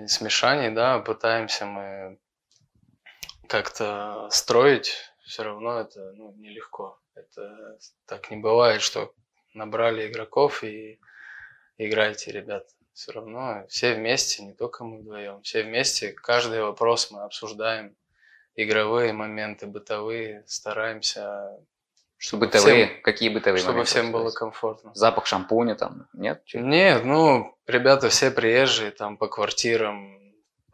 смешаний, 0.06 0.70
да, 0.70 0.98
пытаемся 0.98 1.66
мы 1.66 2.18
как-то 3.48 4.28
строить, 4.30 4.94
все 5.26 5.42
равно 5.42 5.80
это 5.80 6.12
ну, 6.12 6.32
нелегко. 6.38 6.98
Это 7.14 7.78
так 8.06 8.30
не 8.30 8.36
бывает, 8.36 8.80
что 8.80 9.12
набрали 9.54 10.06
игроков 10.06 10.62
и 10.62 11.00
играйте, 11.78 12.30
ребят. 12.30 12.66
Все 12.92 13.12
равно 13.12 13.66
все 13.68 13.94
вместе, 13.94 14.42
не 14.42 14.54
только 14.54 14.84
мы 14.84 14.98
вдвоем, 14.98 15.42
все 15.42 15.62
вместе, 15.64 16.12
каждый 16.12 16.62
вопрос 16.62 17.10
мы 17.10 17.22
обсуждаем, 17.24 17.94
игровые 18.54 19.12
моменты, 19.12 19.66
бытовые, 19.66 20.44
стараемся, 20.46 21.58
чтобы 22.16 22.46
Бытовые? 22.46 22.86
всем, 22.86 23.02
Какие 23.02 23.28
бытовые 23.28 23.62
чтобы 23.62 23.84
всем 23.84 24.12
было 24.12 24.30
комфортно. 24.30 24.92
Запах 24.94 25.26
шампуня 25.26 25.74
там, 25.74 26.08
нет? 26.14 26.42
Нет, 26.54 27.04
ну, 27.04 27.58
ребята 27.66 28.08
все 28.08 28.30
приезжие, 28.30 28.92
там 28.92 29.18
по 29.18 29.28
квартирам, 29.28 30.25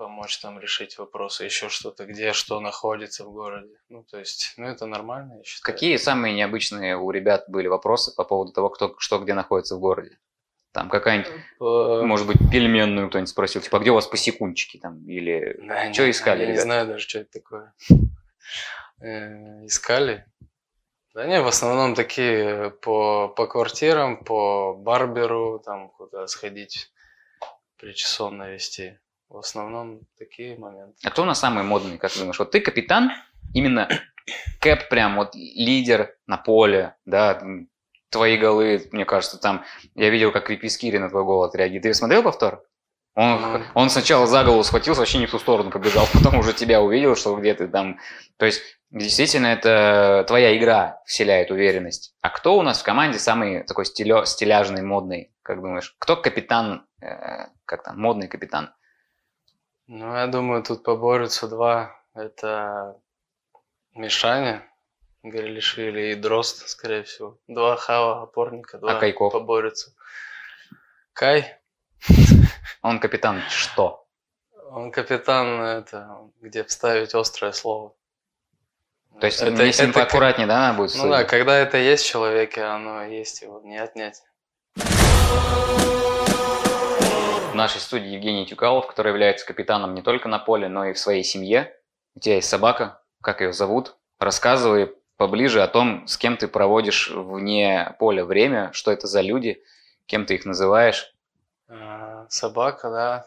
помочь 0.02 0.38
там 0.38 0.58
решить 0.58 0.98
вопросы, 0.98 1.44
еще 1.44 1.68
что-то, 1.68 2.06
где 2.06 2.32
что 2.32 2.58
находится 2.58 3.24
в 3.24 3.32
городе. 3.32 3.76
Ну, 3.88 4.02
то 4.02 4.18
есть, 4.18 4.52
ну, 4.56 4.66
это 4.66 4.86
нормально, 4.86 5.34
я 5.38 5.44
считаю. 5.44 5.72
Какие 5.72 5.96
самые 5.96 6.34
необычные 6.34 6.96
у 6.96 7.08
ребят 7.12 7.44
были 7.46 7.68
вопросы 7.68 8.12
по 8.16 8.24
поводу 8.24 8.52
того, 8.52 8.68
кто 8.68 8.96
что 8.98 9.20
где 9.20 9.34
находится 9.34 9.76
в 9.76 9.78
городе? 9.78 10.18
Там 10.72 10.88
какая-нибудь, 10.88 11.30
Э, 11.60 12.02
может 12.02 12.26
быть, 12.26 12.38
пельменную 12.50 13.10
кто-нибудь 13.10 13.28
спросил, 13.28 13.60
типа, 13.60 13.78
а 13.78 13.80
где 13.80 13.92
у 13.92 13.94
вас 13.94 14.08
посекунчики 14.08 14.78
там? 14.78 15.08
Или 15.08 15.56
да, 15.68 15.92
что 15.92 16.10
искали, 16.10 16.46
Я 16.46 16.50
не 16.50 16.58
знаю 16.58 16.88
даже, 16.88 17.08
что 17.08 17.20
это 17.20 17.30
такое. 17.40 17.72
Э, 19.00 19.64
Искали. 19.64 20.26
Да 21.14 21.26
не, 21.26 21.40
в 21.40 21.46
основном 21.46 21.94
такие 21.94 22.70
по, 22.70 23.28
по 23.28 23.46
квартирам, 23.46 24.24
по 24.24 24.74
барберу, 24.74 25.62
там 25.64 25.90
куда 25.90 26.26
сходить, 26.26 26.90
причесон 27.76 28.38
навести. 28.38 28.98
В 29.32 29.38
основном 29.38 30.00
такие 30.18 30.58
моменты. 30.58 30.94
А 31.02 31.10
кто 31.10 31.22
у 31.22 31.24
нас 31.24 31.40
самый 31.40 31.64
модный, 31.64 31.96
как 31.96 32.12
ты 32.12 32.18
думаешь? 32.18 32.38
Вот 32.38 32.50
ты 32.50 32.60
капитан, 32.60 33.12
именно 33.54 33.88
Кэп 34.60 34.90
прям 34.90 35.16
вот 35.16 35.34
лидер 35.34 36.14
на 36.26 36.36
поле, 36.36 36.96
да, 37.06 37.42
твои 38.10 38.36
голы, 38.36 38.86
мне 38.92 39.06
кажется, 39.06 39.38
там, 39.38 39.64
я 39.94 40.10
видел, 40.10 40.32
как 40.32 40.44
Крипискири 40.46 40.98
на 40.98 41.08
твой 41.08 41.24
гол 41.24 41.44
отреагирует. 41.44 41.82
Ты 41.82 41.94
смотрел 41.94 42.22
повтор? 42.22 42.62
Он, 43.14 43.40
Ну. 43.40 43.62
он 43.74 43.88
сначала 43.88 44.26
за 44.26 44.44
голову 44.44 44.64
схватился, 44.64 45.00
вообще 45.00 45.16
не 45.16 45.26
в 45.26 45.30
ту 45.30 45.38
сторону 45.38 45.70
побежал, 45.70 46.06
потом 46.12 46.38
уже 46.38 46.52
тебя 46.52 46.82
увидел, 46.82 47.16
что 47.16 47.34
где 47.34 47.54
ты 47.54 47.68
там. 47.68 47.98
То 48.36 48.44
есть, 48.44 48.62
действительно, 48.90 49.46
это 49.46 50.26
твоя 50.28 50.54
игра 50.58 51.00
вселяет 51.06 51.50
уверенность. 51.50 52.14
А 52.20 52.28
кто 52.28 52.58
у 52.58 52.62
нас 52.62 52.82
в 52.82 52.84
команде 52.84 53.18
самый 53.18 53.64
такой 53.64 53.86
стилё, 53.86 54.26
стиляжный, 54.26 54.82
модный, 54.82 55.32
Как 55.42 55.62
думаешь, 55.62 55.96
кто 55.98 56.16
капитан, 56.16 56.86
э, 57.00 57.46
как 57.64 57.82
там, 57.82 57.98
модный 57.98 58.28
капитан? 58.28 58.74
Ну, 59.86 60.14
я 60.16 60.26
думаю, 60.26 60.62
тут 60.62 60.82
поборются 60.82 61.48
два. 61.48 61.94
Это 62.14 62.96
Мишаня, 63.94 64.62
Грилишвили 65.22 66.12
и 66.12 66.14
Дрозд, 66.14 66.68
скорее 66.68 67.02
всего. 67.02 67.38
Два 67.48 67.76
хава, 67.76 68.22
опорника, 68.22 68.78
два 68.78 68.96
А 68.96 69.00
Кайков? 69.00 69.32
поборются. 69.32 69.94
Кай, 71.12 71.58
Он 72.82 72.98
капитан 73.00 73.40
что? 73.48 73.98
он 74.70 74.90
капитан, 74.90 75.60
это, 75.60 76.30
где 76.40 76.64
вставить 76.64 77.14
острое 77.14 77.52
слово. 77.52 77.94
То 79.20 79.26
есть 79.26 79.42
Это- 79.42 79.50
ним 79.50 79.60
это 79.68 79.92
поаккуратнее, 79.92 80.46
да, 80.46 80.60
надо 80.60 80.78
будет 80.78 80.94
Ну 80.96 81.10
да, 81.10 81.16
судить? 81.18 81.28
когда 81.30 81.58
это 81.58 81.76
есть 81.76 82.06
в 82.06 82.08
человеке, 82.08 82.62
оно 82.62 83.04
есть, 83.04 83.42
его 83.42 83.60
не 83.60 83.76
отнять. 83.76 84.22
В 87.52 87.54
нашей 87.54 87.82
студии 87.82 88.08
Евгений 88.08 88.46
Тюкалов, 88.46 88.86
который 88.86 89.08
является 89.08 89.46
капитаном 89.46 89.92
не 89.92 90.00
только 90.00 90.26
на 90.26 90.38
поле, 90.38 90.70
но 90.70 90.86
и 90.86 90.94
в 90.94 90.98
своей 90.98 91.22
семье. 91.22 91.76
У 92.14 92.20
тебя 92.20 92.36
есть 92.36 92.48
собака, 92.48 93.02
как 93.20 93.42
ее 93.42 93.52
зовут? 93.52 93.98
Рассказывай 94.18 94.94
поближе 95.18 95.60
о 95.60 95.68
том, 95.68 96.08
с 96.08 96.16
кем 96.16 96.38
ты 96.38 96.48
проводишь 96.48 97.10
вне 97.10 97.94
поля 97.98 98.24
время, 98.24 98.72
что 98.72 98.90
это 98.90 99.06
за 99.06 99.20
люди, 99.20 99.62
кем 100.06 100.24
ты 100.24 100.36
их 100.36 100.46
называешь. 100.46 101.14
А, 101.68 102.26
Собака, 102.30 102.90
да, 102.90 103.26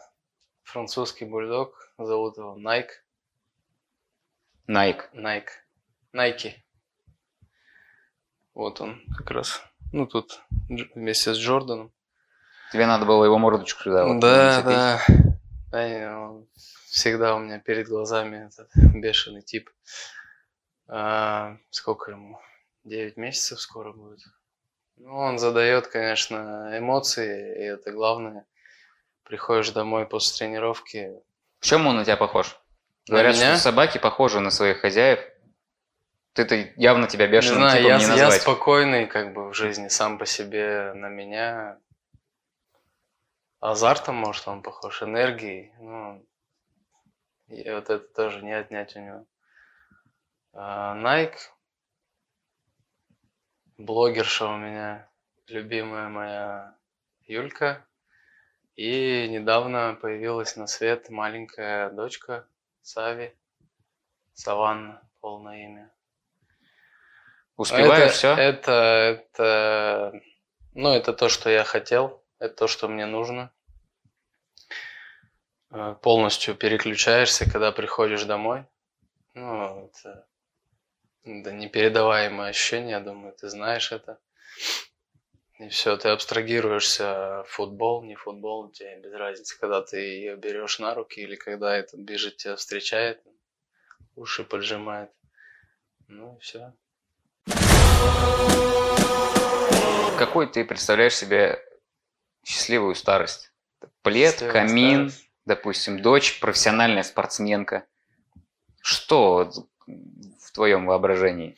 французский 0.64 1.24
бульдог, 1.24 1.92
зовут 1.96 2.36
его 2.36 2.56
Найк. 2.56 3.04
Найк. 4.66 5.08
Найк. 5.12 5.52
Найки. 6.10 6.64
Вот 8.54 8.80
он 8.80 9.04
как 9.16 9.30
раз. 9.30 9.62
Ну, 9.92 10.08
тут 10.08 10.40
вместе 10.68 11.32
с 11.32 11.38
Джорданом. 11.38 11.92
Тебе 12.72 12.86
надо 12.86 13.06
было 13.06 13.24
его 13.24 13.38
мордочку 13.38 13.82
сюда 13.82 14.06
вот 14.06 14.20
да, 14.20 14.62
да. 14.62 15.00
Да, 15.70 16.20
он 16.20 16.48
всегда 16.86 17.34
у 17.34 17.38
меня 17.38 17.58
перед 17.58 17.88
глазами 17.88 18.46
этот 18.46 18.70
бешеный 18.94 19.42
тип. 19.42 19.70
А, 20.88 21.56
сколько 21.70 22.12
ему? 22.12 22.40
9 22.84 23.16
месяцев 23.16 23.60
скоро 23.60 23.92
будет. 23.92 24.20
Ну, 24.96 25.14
он 25.16 25.38
задает, 25.38 25.88
конечно, 25.88 26.70
эмоции, 26.72 27.62
и 27.62 27.64
это 27.64 27.92
главное. 27.92 28.46
Приходишь 29.24 29.70
домой 29.70 30.06
после 30.06 30.38
тренировки. 30.38 31.12
В 31.60 31.66
чем 31.66 31.86
он 31.86 31.96
на 31.96 32.04
тебя 32.04 32.16
похож? 32.16 32.58
Говорят, 33.08 33.36
что 33.36 33.56
собаки 33.56 33.98
похожи 33.98 34.40
на 34.40 34.50
своих 34.50 34.80
хозяев. 34.80 35.20
Ты-то 36.32 36.54
явно 36.76 37.06
тебя 37.08 37.26
Не 37.26 37.32
бешеным 37.32 37.60
знаю, 37.60 37.76
типом 37.76 37.88
я, 37.88 37.98
не 37.98 38.02
я 38.04 38.08
назвать. 38.08 38.42
спокойный 38.42 39.06
как 39.06 39.32
бы 39.32 39.48
в 39.50 39.54
жизни 39.54 39.88
сам 39.88 40.18
по 40.18 40.26
себе 40.26 40.92
на 40.94 41.08
меня. 41.08 41.78
Азартом, 43.60 44.16
может, 44.16 44.46
он 44.48 44.62
похож, 44.62 45.02
энергией. 45.02 45.72
Ну, 45.78 46.26
и 47.48 47.70
вот 47.70 47.90
это 47.90 48.00
тоже 48.00 48.42
не 48.42 48.52
отнять 48.52 48.96
у 48.96 49.00
него. 49.00 49.26
А, 50.52 50.96
Nike. 50.96 51.38
Блогерша 53.78 54.46
у 54.46 54.56
меня, 54.56 55.08
любимая 55.46 56.08
моя 56.08 56.76
Юлька. 57.26 57.86
И 58.74 59.28
недавно 59.28 59.96
появилась 60.00 60.56
на 60.56 60.66
свет 60.66 61.08
маленькая 61.08 61.90
дочка 61.90 62.46
Сави. 62.82 63.34
Саванна, 64.34 65.02
полное 65.20 65.64
имя. 65.64 65.90
Успеваешь 67.56 68.10
это, 68.10 68.14
все? 68.14 68.32
Это, 68.34 68.72
это, 68.72 70.20
ну, 70.74 70.92
это 70.94 71.14
то, 71.14 71.30
что 71.30 71.48
я 71.48 71.64
хотел, 71.64 72.22
это 72.38 72.54
то, 72.54 72.66
что 72.68 72.88
мне 72.88 73.06
нужно. 73.06 73.52
Э, 75.70 75.94
Полностью 76.02 76.54
переключаешься, 76.54 77.50
когда 77.50 77.72
приходишь 77.72 78.24
домой. 78.24 78.64
Ну, 79.34 79.86
это, 79.86 80.26
это 81.24 81.52
непередаваемое 81.52 82.50
ощущение, 82.50 82.92
я 82.92 83.00
думаю, 83.00 83.34
ты 83.34 83.48
знаешь 83.48 83.92
это. 83.92 84.18
И 85.58 85.68
все, 85.68 85.96
ты 85.96 86.10
абстрагируешься, 86.10 87.44
футбол, 87.48 88.02
не 88.02 88.14
футбол, 88.14 88.70
тебе 88.70 89.00
без 89.00 89.12
разницы, 89.14 89.58
когда 89.58 89.80
ты 89.80 89.98
ее 89.98 90.36
берешь 90.36 90.78
на 90.78 90.94
руки 90.94 91.20
или 91.20 91.34
когда 91.34 91.74
этот 91.74 92.00
бежит 92.00 92.36
тебя 92.36 92.56
встречает, 92.56 93.22
уши 94.16 94.44
поджимает. 94.44 95.10
Ну 96.08 96.36
и 96.36 96.40
все. 96.40 96.74
Какой 100.18 100.46
ты 100.46 100.64
представляешь 100.64 101.16
себе 101.16 101.62
счастливую 102.46 102.94
старость? 102.94 103.52
Плед, 104.02 104.34
Счастливая 104.34 104.52
камин, 104.52 105.10
старость. 105.10 105.30
допустим, 105.44 106.00
дочь, 106.02 106.38
профессиональная 106.40 107.02
спортсменка. 107.02 107.86
Что 108.80 109.50
в 109.86 110.52
твоем 110.52 110.86
воображении? 110.86 111.56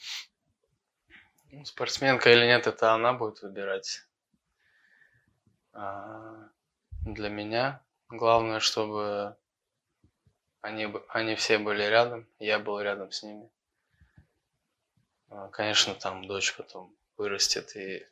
Ну, 1.51 1.65
Спортсменка 1.65 2.31
или 2.33 2.47
нет, 2.47 2.67
это 2.67 2.93
она 2.95 3.13
будет 3.13 3.43
выбирать. 3.43 4.03
А, 5.73 6.49
Для 7.03 7.29
меня 7.29 7.83
главное, 8.09 8.61
чтобы 8.61 9.37
они, 10.63 10.89
они 11.09 11.35
все 11.35 11.59
были 11.59 11.83
рядом, 11.83 12.27
я 12.39 12.59
был 12.59 12.81
рядом 12.81 13.13
с 13.13 13.23
ними. 13.23 13.51
А, 15.29 15.49
Конечно, 15.49 15.95
там 15.95 16.27
дочь 16.27 16.55
потом 16.57 16.95
вырастет, 17.19 17.77
и 17.77 18.07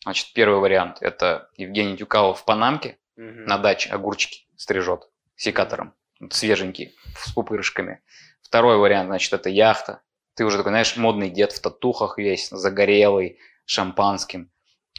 Значит, 0.03 0.35
первый 0.35 0.61
вариант– 0.61 0.99
это 1.01 1.49
Евгений 1.57 1.97
Тюкалов 1.97 2.41
в 2.41 2.45
Панамке, 2.45 2.99
Мгм. 3.17 3.47
на 3.47 3.57
даче 3.57 3.89
огурчики 3.89 4.47
стрижет 4.57 5.09
секатором, 5.35 5.95
вот 6.21 6.35
свеженький, 6.35 6.95
с 7.17 7.33
пупырышками. 7.33 8.03
Второй 8.43 8.77
вариант, 8.77 9.09
значит, 9.09 9.33
это 9.33 9.49
яхта. 9.49 10.03
Ты 10.35 10.45
уже 10.45 10.59
такой, 10.59 10.73
знаешь, 10.73 10.99
модный 10.99 11.31
дед 11.31 11.53
в 11.53 11.63
татухах 11.63 12.19
весь, 12.19 12.51
загорелый, 12.51 13.39
шампанским. 13.65 14.51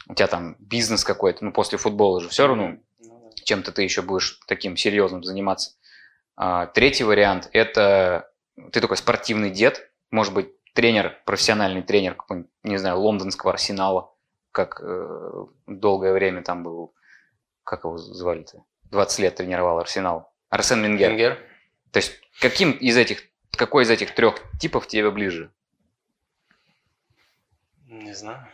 У 0.08 0.14
тебя 0.16 0.26
там 0.26 0.56
бизнес 0.58 1.04
какой-то, 1.04 1.44
ну, 1.44 1.52
после 1.52 1.78
футбола 1.78 2.20
же 2.20 2.28
все 2.28 2.48
равно 2.48 2.78
Ну 2.98 3.30
чем-то 3.44 3.70
ты 3.70 3.82
еще 3.82 4.02
будешь 4.02 4.40
таким 4.48 4.76
серьезным 4.76 5.22
заниматься. 5.22 5.76
А, 6.36 6.66
третий 6.66 7.04
вариант– 7.04 7.48
это 7.52 8.30
ты 8.72 8.80
такой 8.80 8.96
спортивный 8.96 9.50
дед, 9.50 9.90
может 10.10 10.32
быть, 10.34 10.52
тренер, 10.74 11.20
профессиональный 11.24 11.82
тренер, 11.82 12.16
не 12.62 12.76
знаю, 12.76 12.98
лондонского 12.98 13.52
арсенала, 13.52 14.12
как 14.52 14.80
э, 14.82 15.46
долгое 15.66 16.12
время 16.12 16.42
там 16.42 16.62
был, 16.62 16.94
как 17.64 17.84
его 17.84 17.96
звали-то, 17.98 18.64
20 18.90 19.18
лет 19.20 19.34
тренировал 19.36 19.78
арсенал. 19.78 20.32
Арсен 20.50 20.82
Венгер. 20.82 21.10
Венгер. 21.10 21.38
То 21.90 21.98
есть 21.98 22.20
каким 22.40 22.72
из 22.72 22.96
этих, 22.96 23.22
какой 23.50 23.84
из 23.84 23.90
этих 23.90 24.14
трех 24.14 24.36
типов 24.60 24.86
тебе 24.86 25.10
ближе? 25.10 25.52
Не 27.86 28.14
знаю. 28.14 28.46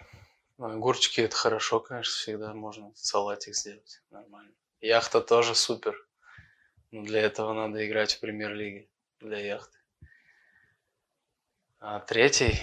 Ну, 0.59 0.66
Огурчики 0.66 1.23
это 1.23 1.35
хорошо, 1.35 1.81
конечно, 1.81 2.12
всегда 2.12 2.55
можно 2.55 2.93
салатик 2.95 3.55
сделать. 3.55 4.03
Нормально. 4.11 4.53
Яхта 4.81 5.21
тоже 5.21 5.55
супер. 5.55 5.95
Но 6.90 7.03
для 7.03 7.20
этого 7.22 7.53
надо 7.53 7.87
играть 7.87 8.14
в 8.14 8.20
премьер-лиге. 8.20 8.88
Для 9.20 9.38
яхты. 9.38 9.79
А 11.79 12.00
третий? 12.00 12.59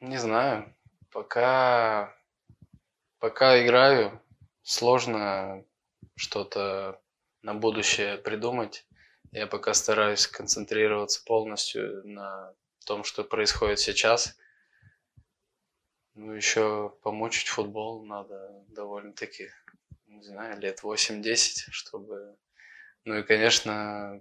Не 0.00 0.16
знаю. 0.16 0.74
Пока, 1.10 2.16
пока 3.18 3.64
играю, 3.64 4.22
сложно 4.62 5.64
что-то 6.14 7.00
на 7.42 7.54
будущее 7.54 8.18
придумать. 8.18 8.86
Я 9.32 9.46
пока 9.46 9.74
стараюсь 9.74 10.26
концентрироваться 10.26 11.22
полностью 11.24 12.06
на 12.06 12.54
том, 12.86 13.04
что 13.04 13.24
происходит 13.24 13.80
сейчас. 13.80 14.36
Ну, 16.14 16.32
еще 16.32 16.96
помучить 17.02 17.48
футбол 17.48 18.04
надо 18.04 18.64
довольно-таки, 18.68 19.50
не 20.06 20.22
знаю, 20.22 20.58
лет 20.58 20.80
8-10, 20.82 21.70
чтобы... 21.70 22.36
Ну 23.04 23.18
и, 23.18 23.22
конечно, 23.22 24.20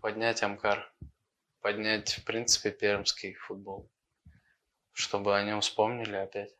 поднять 0.00 0.42
Амкар, 0.42 0.92
поднять, 1.60 2.18
в 2.18 2.24
принципе, 2.24 2.70
пермский 2.70 3.34
футбол, 3.34 3.90
чтобы 4.92 5.36
о 5.36 5.42
нем 5.42 5.60
вспомнили 5.60 6.16
опять. 6.16 6.54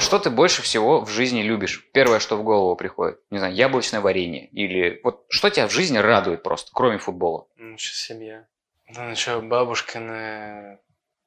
Что 0.00 0.18
ты 0.18 0.30
больше 0.30 0.62
всего 0.62 1.00
в 1.00 1.08
жизни 1.10 1.42
любишь? 1.42 1.86
Первое, 1.92 2.20
что 2.20 2.36
в 2.36 2.44
голову 2.44 2.76
приходит. 2.76 3.20
Не 3.30 3.38
знаю, 3.38 3.54
яблочное 3.54 4.00
варенье. 4.00 4.46
Или 4.48 5.00
вот 5.02 5.26
что 5.28 5.50
тебя 5.50 5.66
в 5.66 5.72
жизни 5.72 5.98
радует 5.98 6.42
просто, 6.42 6.70
кроме 6.72 6.98
футбола? 6.98 7.48
Ну, 7.56 7.74
еще 7.74 7.92
семья. 7.92 8.46
Ну, 8.86 9.10
еще 9.10 9.40
бабушкины 9.40 10.78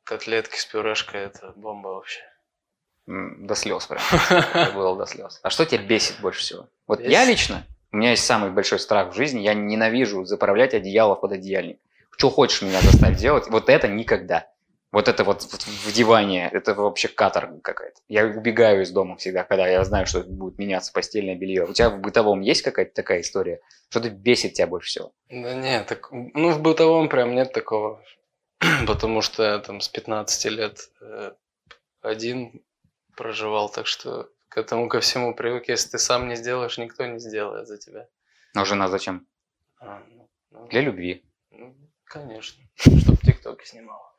котлетки 0.03 0.57
с 0.57 0.65
пюрешкой, 0.65 1.21
это 1.21 1.53
бомба 1.55 1.89
вообще. 1.89 2.21
До 3.07 3.55
слез 3.55 3.87
прям. 3.87 4.01
Было 4.75 4.95
до 4.95 5.05
слез. 5.05 5.39
А 5.43 5.49
что 5.49 5.65
тебя 5.65 5.81
бесит 5.81 6.19
больше 6.21 6.41
всего? 6.41 6.67
Вот 6.87 7.01
я 7.01 7.25
лично, 7.25 7.65
у 7.91 7.97
меня 7.97 8.11
есть 8.11 8.25
самый 8.25 8.51
большой 8.51 8.79
страх 8.79 9.11
в 9.11 9.15
жизни, 9.15 9.41
я 9.41 9.53
ненавижу 9.53 10.23
заправлять 10.23 10.73
одеяло 10.73 11.15
под 11.15 11.33
одеяльник. 11.33 11.79
Что 12.11 12.29
хочешь 12.29 12.61
меня 12.61 12.79
заставить 12.81 13.17
делать, 13.17 13.47
вот 13.49 13.69
это 13.69 13.87
никогда. 13.87 14.47
Вот 14.91 15.07
это 15.07 15.23
вот 15.23 15.47
вот 15.49 15.65
вдевание, 15.85 16.49
это 16.51 16.73
вообще 16.73 17.07
каторга 17.07 17.59
какая-то. 17.61 18.01
Я 18.09 18.25
убегаю 18.25 18.83
из 18.83 18.91
дома 18.91 19.15
всегда, 19.15 19.43
когда 19.43 19.65
я 19.65 19.83
знаю, 19.85 20.05
что 20.05 20.21
будет 20.21 20.59
меняться 20.59 20.91
постельное 20.91 21.35
белье. 21.35 21.65
У 21.65 21.73
тебя 21.73 21.89
в 21.89 21.99
бытовом 21.99 22.41
есть 22.41 22.61
какая-то 22.61 22.93
такая 22.93 23.21
история? 23.21 23.61
Что-то 23.89 24.09
бесит 24.09 24.53
тебя 24.53 24.67
больше 24.67 24.89
всего? 24.89 25.13
Да 25.29 25.53
нет, 25.53 25.87
так, 25.87 26.09
ну 26.11 26.51
в 26.51 26.61
бытовом 26.61 27.07
прям 27.07 27.35
нет 27.35 27.53
такого. 27.53 28.03
Потому 28.87 29.21
что 29.21 29.43
я 29.43 29.59
там 29.59 29.79
с 29.79 29.87
15 29.87 30.45
лет 30.51 30.89
э, 31.01 31.31
один 32.01 32.61
проживал, 33.21 33.69
так 33.69 33.86
что 33.86 34.31
к 34.49 34.57
этому 34.57 34.89
ко 34.89 34.99
всему 34.99 35.36
привык. 35.36 35.69
Если 35.69 35.89
ты 35.89 35.99
сам 35.99 36.27
не 36.27 36.36
сделаешь, 36.36 36.79
никто 36.79 37.05
не 37.05 37.19
сделает 37.19 37.67
за 37.67 37.77
тебя. 37.77 38.07
Но 38.55 38.65
жена 38.65 38.88
зачем? 38.88 39.27
А, 39.79 40.01
ну, 40.10 40.27
ну, 40.49 40.67
Для 40.69 40.81
любви. 40.81 41.23
ну, 41.51 41.75
конечно. 42.03 42.63
Чтоб 42.75 43.21
тиктоки 43.21 43.67
снимала. 43.67 44.12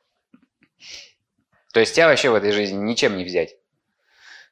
То 1.73 1.81
есть 1.81 1.95
тебя 1.95 2.07
вообще 2.07 2.29
в 2.29 2.35
этой 2.35 2.53
жизни 2.53 2.77
ничем 2.77 3.17
не 3.17 3.25
взять. 3.25 3.57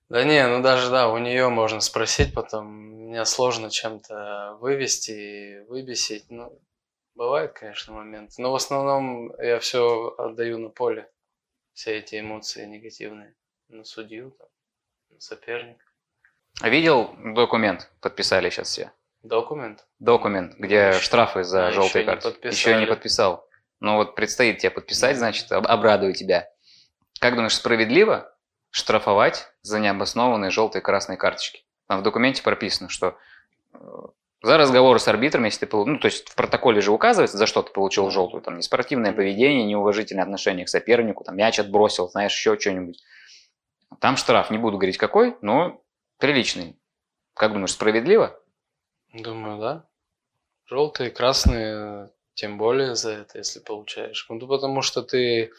Да 0.09 0.25
не, 0.25 0.45
ну 0.45 0.61
даже 0.61 0.89
да, 0.89 1.07
у 1.07 1.17
нее 1.17 1.47
можно 1.47 1.79
спросить 1.79 2.33
потом. 2.33 2.67
Меня 3.07 3.23
сложно 3.23 3.69
чем-то 3.69 4.57
вывести 4.59 5.65
выбесить. 5.69 6.25
Ну, 6.29 6.59
бывает, 7.15 7.53
конечно, 7.53 7.93
момент. 7.93 8.31
Но 8.37 8.51
в 8.51 8.55
основном 8.55 9.33
я 9.39 9.59
все 9.59 10.13
отдаю 10.17 10.57
на 10.57 10.69
поле. 10.69 11.09
Все 11.73 11.99
эти 11.99 12.19
эмоции 12.19 12.65
негативные. 12.65 13.33
На 13.71 13.84
судью, 13.86 14.31
там, 14.38 14.47
на 15.10 15.19
соперника. 15.19 15.84
А 16.62 16.69
Видел 16.69 17.15
документ? 17.34 17.89
Подписали 18.01 18.49
сейчас 18.49 18.67
все. 18.69 18.91
Документ. 19.23 19.86
Документ, 19.99 20.55
где 20.57 20.89
Еще- 20.89 20.99
штрафы 20.99 21.43
за 21.43 21.67
а, 21.67 21.71
желтые 21.71 22.01
еще 22.03 22.03
не 22.03 22.05
карты. 22.05 22.27
Еще 22.27 22.34
подписали. 22.41 22.79
не 22.81 22.86
подписал. 22.88 23.47
Ну 23.79 23.95
вот 23.95 24.15
предстоит 24.15 24.57
тебе 24.60 24.71
подписать, 24.71 25.17
значит, 25.17 25.51
об- 25.51 25.67
обрадую 25.67 26.13
тебя. 26.13 26.49
Как 27.19 27.36
думаешь, 27.36 27.55
справедливо 27.55 28.36
штрафовать 28.71 29.51
за 29.62 29.79
необоснованные 29.79 30.51
желтые 30.51 30.81
и 30.81 30.84
красные 30.84 31.17
карточки? 31.17 31.63
Там 31.88 31.99
в 31.99 32.03
документе 32.03 32.41
прописано, 32.43 32.89
что 32.89 33.17
э, 33.73 33.77
за 34.43 34.57
разговоры 34.57 34.99
с 34.99 35.07
арбитром, 35.07 35.45
если 35.45 35.62
ты 35.62 35.67
пол- 35.67 35.86
ну, 35.86 35.97
то 35.99 36.07
есть 36.07 36.27
в 36.29 36.36
протоколе 36.36 36.81
же 36.81 36.91
указывается, 36.91 37.38
за 37.38 37.45
что 37.45 37.62
ты 37.62 37.71
получил 37.71 38.10
желтую, 38.10 38.41
там 38.41 38.57
неспортивное 38.57 39.13
поведение, 39.13 39.63
неуважительное 39.65 40.23
отношение 40.23 40.65
к 40.65 40.69
сопернику, 40.69 41.23
там 41.23 41.38
мяч 41.38 41.60
отбросил, 41.60 42.10
знаешь, 42.10 42.34
еще 42.36 42.60
что-нибудь. 42.60 43.01
Там 43.99 44.17
штраф, 44.17 44.49
не 44.51 44.58
буду 44.58 44.77
говорить 44.77 44.97
какой, 44.97 45.38
но 45.41 45.84
приличный. 46.17 46.80
Как 47.34 47.54
думаешь, 47.54 47.71
справедливо? 47.71 48.39
Думаю, 49.13 49.60
да. 49.60 49.88
Желтые, 50.65 51.12
красные, 51.12 52.12
тем 52.34 52.58
более 52.58 52.95
за 52.95 53.12
это, 53.12 53.38
если 53.38 53.60
получаешь. 53.60 54.25
Ну, 54.30 54.47
потому 54.47 54.82
что 54.82 55.01
ты 55.01 55.51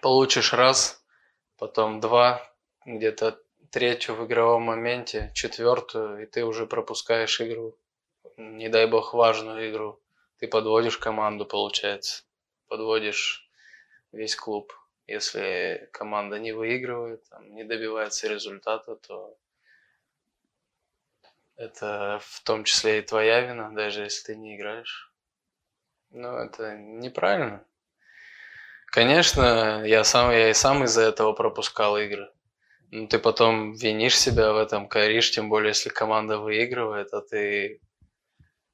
получишь 0.00 0.52
раз, 0.52 1.04
потом 1.58 2.00
два, 2.00 2.40
где-то 2.86 3.38
третью 3.70 4.14
в 4.14 4.26
игровом 4.26 4.62
моменте, 4.62 5.30
четвертую, 5.34 6.22
и 6.22 6.26
ты 6.26 6.44
уже 6.44 6.66
пропускаешь 6.66 7.40
игру. 7.40 7.76
Не 8.36 8.68
дай 8.68 8.86
бог 8.86 9.14
важную 9.14 9.70
игру. 9.70 10.00
Ты 10.38 10.48
подводишь 10.48 10.98
команду, 10.98 11.44
получается. 11.44 12.24
Подводишь 12.68 13.48
весь 14.12 14.34
клуб. 14.34 14.72
Если 15.10 15.88
команда 15.92 16.38
не 16.38 16.52
выигрывает, 16.52 17.28
там, 17.28 17.52
не 17.52 17.64
добивается 17.64 18.28
результата, 18.28 18.94
то 18.94 19.36
это 21.56 22.20
в 22.22 22.44
том 22.44 22.62
числе 22.62 23.00
и 23.00 23.02
твоя 23.02 23.40
вина, 23.40 23.72
даже 23.72 24.02
если 24.02 24.26
ты 24.26 24.36
не 24.36 24.56
играешь. 24.56 25.12
Но 26.10 26.38
это 26.38 26.76
неправильно. 26.78 27.66
Конечно, 28.86 29.84
я 29.84 30.04
сам, 30.04 30.30
я 30.30 30.50
и 30.50 30.54
сам 30.54 30.84
из-за 30.84 31.02
этого 31.02 31.32
пропускал 31.32 31.98
игры. 31.98 32.30
Но 32.92 33.08
ты 33.08 33.18
потом 33.18 33.72
винишь 33.72 34.16
себя 34.16 34.52
в 34.52 34.58
этом, 34.58 34.88
коришь, 34.88 35.32
тем 35.32 35.48
более, 35.48 35.70
если 35.70 35.88
команда 35.88 36.38
выигрывает, 36.38 37.12
а 37.12 37.20
ты 37.20 37.80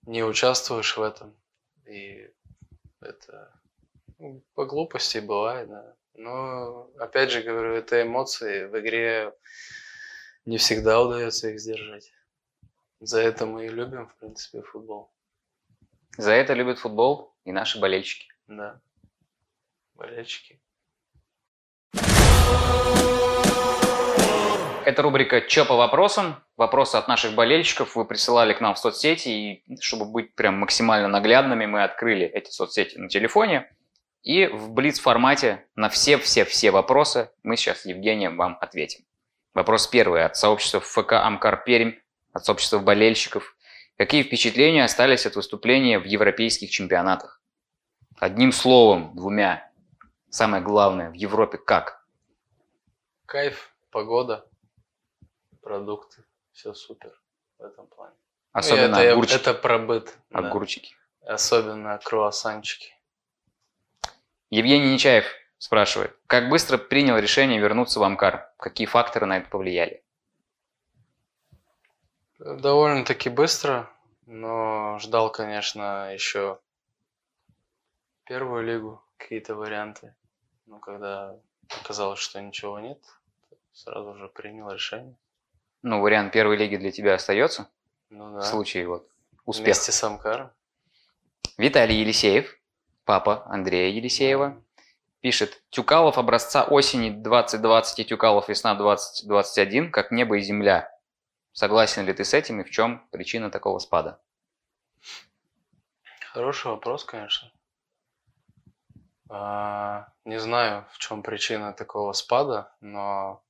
не 0.03 0.23
участвуешь 0.23 0.99
в 0.99 1.03
этом. 1.03 1.35
И 1.87 2.31
это 3.01 3.59
ну, 4.19 4.43
по 4.55 4.67
глупости 4.67 5.17
бывает, 5.17 5.71
да. 5.71 5.96
Но, 6.19 6.91
опять 6.99 7.31
же 7.31 7.43
говорю, 7.43 7.75
это 7.75 8.03
эмоции. 8.03 8.65
В 8.65 8.81
игре 8.81 9.33
не 10.47 10.57
всегда 10.57 11.01
удается 11.01 11.51
их 11.51 11.61
сдержать. 11.61 12.11
За 13.01 13.21
это 13.21 13.45
мы 13.45 13.67
и 13.67 13.69
любим, 13.69 14.09
в 14.09 14.17
принципе, 14.17 14.63
футбол. 14.63 15.13
За 16.17 16.33
это 16.33 16.55
любят 16.55 16.79
футбол 16.79 17.37
и 17.45 17.53
наши 17.53 17.79
болельщики. 17.79 18.29
Да. 18.47 18.81
Болельщики. 19.95 20.59
Это 24.87 25.03
рубрика 25.03 25.43
«Чё 25.43 25.67
по 25.67 25.77
вопросам?». 25.77 26.37
Вопросы 26.57 26.97
от 26.97 27.09
наших 27.09 27.35
болельщиков 27.35 27.97
вы 27.97 28.07
присылали 28.07 28.55
к 28.55 28.61
нам 28.63 28.75
в 28.75 28.79
соцсети, 28.79 29.29
и 29.29 29.81
чтобы 29.81 30.07
быть 30.07 30.35
прям 30.35 30.55
максимально 30.55 31.09
наглядными, 31.09 31.67
мы 31.67 31.83
открыли 31.83 32.25
эти 32.25 32.51
соцсети 32.51 32.97
на 32.97 33.09
телефоне. 33.09 33.71
И 34.27 34.49
в 34.49 34.71
блиц-формате 34.73 35.69
на 35.77 35.89
все-все-все 35.89 36.73
вопросы 36.73 37.31
мы 37.45 37.57
сейчас 37.57 37.83
с 37.83 37.87
Евгением 37.87 38.37
вам 38.37 38.59
ответим. 38.61 39.05
Вопрос 39.55 39.87
первый 39.87 40.25
от 40.25 40.37
сообщества 40.37 40.81
ФК 40.81 41.13
Амкар 41.13 41.63
Пермь, 41.63 41.93
от 42.33 42.45
сообщества 42.45 42.81
болельщиков. 42.81 43.57
Какие 43.97 44.25
впечатления 44.25 44.83
остались 44.83 45.27
от 45.27 45.37
выступления 45.37 46.01
в 46.01 46.05
европейских 46.07 46.71
чемпионатах? 46.73 47.41
Одним 48.19 48.51
словом, 48.51 49.15
двумя. 49.15 49.71
Самое 50.29 50.61
главное, 50.61 51.11
в 51.11 51.15
Европе 51.15 51.57
как? 51.57 52.05
Кайф, 53.27 53.73
погода, 53.93 54.45
продукты. 55.63 56.25
Все 56.51 56.75
супер 56.75 57.17
в 57.59 57.63
этом 57.63 57.87
плане. 57.87 58.17
Ну, 58.55 58.59
Особенно 58.59 58.97
это, 58.97 59.05
я- 59.05 59.13
огурчики. 59.13 59.37
это 59.37 59.55
пробыт. 59.55 60.19
да. 60.31 60.39
огурчики. 60.41 60.97
Особенно 61.25 62.01
круассанчики. 62.03 62.96
Евгений 64.51 64.93
Нечаев 64.93 65.25
спрашивает, 65.59 66.17
как 66.27 66.49
быстро 66.49 66.79
принял 66.79 67.19
решение 67.19 67.59
вернуться 67.61 67.99
в 68.01 68.03
Амкар? 68.05 68.53
Какие 68.59 68.87
факторы 68.87 69.27
на 69.27 69.39
это 69.39 69.49
повлияли? 69.49 70.03
Довольно-таки 72.39 73.31
быстро, 73.31 73.91
но 74.27 74.99
ждал, 75.01 75.33
конечно, 75.33 76.13
еще 76.13 76.59
первую 78.25 78.65
лигу, 78.65 79.03
какие-то 79.17 79.55
варианты. 79.55 80.15
Но 80.67 80.79
когда 80.79 81.37
оказалось, 81.81 82.19
что 82.21 82.41
ничего 82.41 82.79
нет, 82.79 82.99
сразу 83.73 84.15
же 84.17 84.29
принял 84.29 84.71
решение. 84.71 85.17
Ну, 85.83 86.01
вариант 86.01 86.33
первой 86.33 86.57
лиги 86.57 86.77
для 86.77 86.91
тебя 86.91 87.15
остается 87.15 87.69
Ну 88.11 88.31
в 88.31 88.35
да, 88.35 88.43
случае 88.43 88.87
вот 88.87 89.09
успеха. 89.45 89.65
вместе 89.67 89.93
с 89.93 90.05
Амкаром. 90.05 90.51
Виталий 91.57 92.01
Елисеев, 92.01 92.59
папа 93.07 93.45
Андрея 93.47 93.89
Елисеева, 93.89 94.63
пишет, 95.21 95.63
Тюкалов 95.71 96.19
образца 96.19 96.65
осени 96.65 97.11
2020 97.11 98.01
и 98.01 98.05
Тюкалов 98.05 98.49
весна 98.51 98.75
2021, 98.75 99.91
как 99.91 100.11
небо 100.11 100.37
и 100.37 100.43
земля. 100.43 100.93
Согласен 101.53 102.05
ли 102.05 102.13
ты 102.13 102.25
с 102.25 102.35
этим 102.35 102.61
и 102.61 102.65
в 102.65 102.71
чем 102.71 103.09
причина 103.11 103.51
такого 103.51 103.79
спада? 103.79 104.21
Хороший 106.33 106.67
вопрос, 106.67 107.05
конечно. 107.05 107.51
А, 109.31 110.09
не 110.25 110.39
знаю, 110.39 110.85
в 110.91 110.99
чем 110.99 111.23
причина 111.23 111.73
такого 111.73 112.13
спада, 112.13 112.73
но 112.81 113.43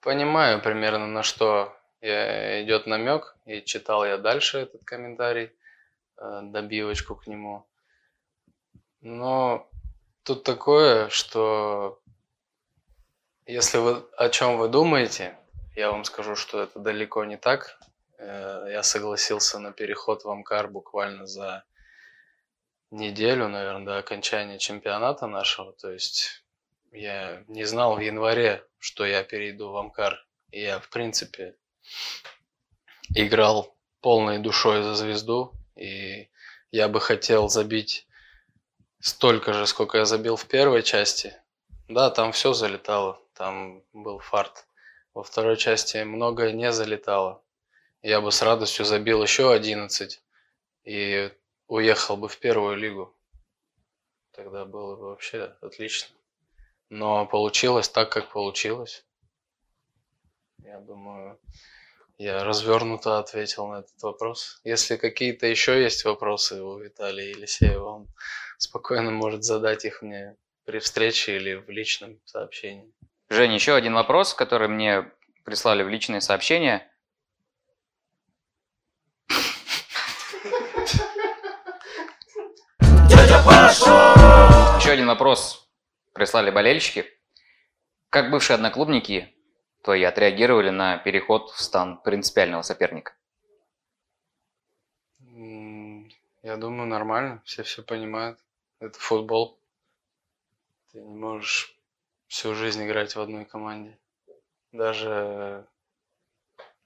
понимаю 0.00 0.60
примерно 0.60 1.06
на 1.06 1.22
что 1.22 1.74
идет 2.00 2.86
намек, 2.86 3.36
и 3.46 3.62
читал 3.62 4.04
я 4.04 4.18
дальше 4.18 4.58
этот 4.58 4.84
комментарий, 4.84 5.50
добивочку 6.20 7.14
к 7.16 7.26
нему. 7.26 7.66
Но 9.00 9.68
тут 10.24 10.42
такое, 10.42 11.08
что 11.08 12.00
если 13.46 13.78
вы 13.78 14.04
о 14.16 14.28
чем 14.28 14.58
вы 14.58 14.68
думаете, 14.68 15.38
я 15.74 15.90
вам 15.90 16.04
скажу, 16.04 16.36
что 16.36 16.62
это 16.62 16.80
далеко 16.80 17.24
не 17.24 17.36
так. 17.36 17.78
Э, 18.18 18.66
Я 18.70 18.82
согласился 18.82 19.58
на 19.58 19.72
переход 19.72 20.24
в 20.24 20.30
Амкар 20.30 20.68
буквально 20.68 21.26
за 21.26 21.64
неделю, 22.90 23.48
наверное, 23.48 23.86
до 23.86 23.98
окончания 23.98 24.58
чемпионата 24.58 25.26
нашего. 25.26 25.72
То 25.72 25.92
есть 25.92 26.44
я 26.92 27.44
не 27.48 27.64
знал 27.64 27.96
в 27.96 28.00
январе, 28.00 28.66
что 28.78 29.06
я 29.06 29.22
перейду 29.22 29.70
в 29.70 29.76
Амкар. 29.76 30.26
И 30.50 30.60
я, 30.60 30.80
в 30.80 30.88
принципе, 30.88 31.54
играл 33.14 33.76
полной 34.00 34.38
душой 34.38 34.82
за 34.82 34.94
звезду. 34.94 35.52
И 35.78 36.28
я 36.72 36.88
бы 36.88 37.00
хотел 37.00 37.48
забить 37.48 38.06
столько 39.00 39.52
же, 39.52 39.66
сколько 39.66 39.98
я 39.98 40.04
забил 40.04 40.36
в 40.36 40.46
первой 40.46 40.82
части. 40.82 41.34
Да, 41.88 42.10
там 42.10 42.32
все 42.32 42.52
залетало. 42.52 43.20
там 43.32 43.82
был 43.92 44.18
фарт. 44.18 44.66
Во 45.14 45.22
второй 45.22 45.56
части 45.56 45.98
многое 45.98 46.52
не 46.52 46.72
залетало. 46.72 47.42
Я 48.02 48.20
бы 48.20 48.32
с 48.32 48.42
радостью 48.42 48.84
забил 48.84 49.22
еще 49.22 49.52
11 49.52 50.20
и 50.84 51.32
уехал 51.68 52.16
бы 52.16 52.28
в 52.28 52.38
первую 52.38 52.76
лигу. 52.76 53.14
Тогда 54.32 54.64
было 54.64 54.96
бы 54.96 55.08
вообще 55.10 55.56
отлично. 55.60 56.14
Но 56.90 57.26
получилось 57.26 57.88
так, 57.88 58.10
как 58.10 58.30
получилось. 58.30 59.04
Я 60.64 60.80
думаю, 60.80 61.38
я 62.18 62.42
развернуто 62.42 63.20
ответил 63.20 63.68
на 63.68 63.78
этот 63.80 64.02
вопрос. 64.02 64.60
Если 64.64 64.96
какие-то 64.96 65.46
еще 65.46 65.80
есть 65.80 66.04
вопросы 66.04 66.60
у 66.60 66.78
Виталия 66.78 67.30
Елисеева, 67.30 67.84
он 67.84 68.08
спокойно 68.58 69.12
может 69.12 69.44
задать 69.44 69.84
их 69.84 70.02
мне 70.02 70.36
при 70.64 70.80
встрече 70.80 71.36
или 71.36 71.54
в 71.54 71.70
личном 71.70 72.18
сообщении. 72.24 72.92
Жень, 73.30 73.54
еще 73.54 73.74
один 73.74 73.94
вопрос, 73.94 74.34
который 74.34 74.68
мне 74.68 75.10
прислали 75.44 75.84
в 75.84 75.88
личные 75.88 76.20
сообщения. 76.20 76.90
Еще 84.80 84.90
один 84.90 85.06
вопрос 85.06 85.70
прислали 86.14 86.50
болельщики. 86.50 87.06
Как 88.10 88.30
бывшие 88.30 88.56
одноклубники, 88.56 89.37
то 89.82 89.94
и 89.94 90.02
отреагировали 90.02 90.70
на 90.70 90.98
переход 90.98 91.50
в 91.50 91.60
стан 91.60 92.00
принципиального 92.02 92.62
соперника? 92.62 93.14
Я 96.42 96.56
думаю, 96.56 96.88
нормально. 96.88 97.42
Все 97.44 97.62
все 97.62 97.82
понимают. 97.82 98.38
Это 98.80 98.98
футбол. 98.98 99.58
Ты 100.92 101.00
не 101.00 101.14
можешь 101.14 101.76
всю 102.26 102.54
жизнь 102.54 102.84
играть 102.86 103.14
в 103.14 103.20
одной 103.20 103.44
команде. 103.44 103.98
Даже 104.72 105.66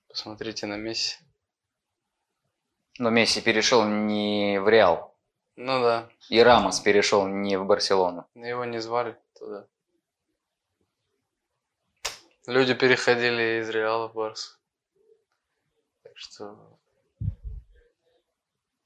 посмотрите 0.09 0.67
на 0.67 0.77
Месси. 0.77 1.19
Но 2.99 3.11
Месси 3.11 3.41
перешел 3.41 3.87
не 3.87 4.59
в 4.61 4.69
Реал. 4.69 5.15
Ну 5.57 5.81
да. 5.81 6.09
И 6.29 6.41
Рамос 6.41 6.81
перешел 6.81 7.27
не 7.27 7.57
в 7.57 7.67
Барселону. 7.67 8.27
Его 8.35 8.65
не 8.65 8.81
звали 8.81 9.17
туда. 9.39 9.67
Люди 12.47 12.75
переходили 12.75 13.61
из 13.61 13.71
Реала 13.71 14.09
в 14.09 14.15
Барс. 14.15 14.59
Так 16.03 16.17
что... 16.17 16.79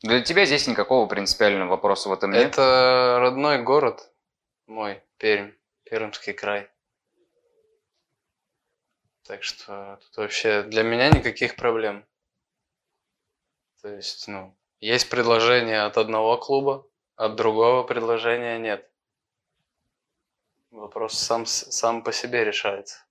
Для 0.02 0.22
тебя 0.22 0.44
здесь 0.44 0.66
никакого 0.66 1.08
принципиального 1.08 1.70
вопроса 1.70 2.10
в 2.10 2.12
этом 2.12 2.32
нет? 2.32 2.52
Это 2.52 3.16
родной 3.18 3.62
город 3.62 4.12
мой, 4.66 5.02
Пермь, 5.16 5.52
Пермский 5.84 6.34
край. 6.34 6.68
Так 9.22 9.42
что 9.42 9.98
тут 10.02 10.16
вообще 10.18 10.62
для 10.62 10.82
меня 10.82 11.08
никаких 11.08 11.56
проблем. 11.56 12.06
То 13.80 13.88
есть, 13.88 14.28
ну, 14.28 14.54
есть 14.80 15.08
предложение 15.08 15.82
от 15.82 15.96
одного 15.96 16.36
клуба, 16.36 16.86
от 17.16 17.36
другого 17.36 17.82
предложения 17.84 18.58
нет. 18.58 18.88
Вопрос 20.70 21.14
сам, 21.14 21.46
сам 21.46 22.02
по 22.02 22.12
себе 22.12 22.44
решается. 22.44 23.05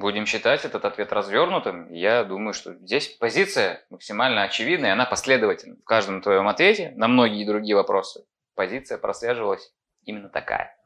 Будем 0.00 0.26
считать 0.26 0.64
этот 0.64 0.84
ответ 0.84 1.12
развернутым. 1.12 1.88
Я 1.92 2.24
думаю, 2.24 2.52
что 2.52 2.74
здесь 2.74 3.06
позиция 3.06 3.84
максимально 3.90 4.42
очевидная, 4.42 4.92
она 4.92 5.04
последовательна. 5.04 5.76
В 5.76 5.84
каждом 5.84 6.20
твоем 6.20 6.48
ответе 6.48 6.92
на 6.96 7.06
многие 7.06 7.46
другие 7.46 7.76
вопросы 7.76 8.24
позиция 8.56 8.98
прослеживалась 8.98 9.72
именно 10.04 10.28
такая. 10.28 10.76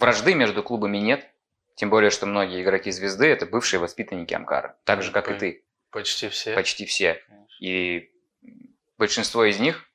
Вражды 0.00 0.34
между 0.34 0.64
клубами 0.64 0.98
нет, 0.98 1.30
тем 1.76 1.90
более, 1.90 2.10
что 2.10 2.26
многие 2.26 2.60
игроки 2.60 2.90
звезды 2.90 3.28
это 3.28 3.46
бывшие 3.46 3.78
воспитанники 3.78 4.34
Амкара, 4.34 4.76
так 4.82 5.02
же, 5.02 5.12
как 5.12 5.30
и 5.30 5.34
ты. 5.34 5.64
Почти 5.90 6.28
все. 6.28 6.56
Почти 6.56 6.86
все. 6.86 7.22
И 7.60 8.10
большинство 8.98 9.44
из 9.44 9.60
них, 9.60 9.88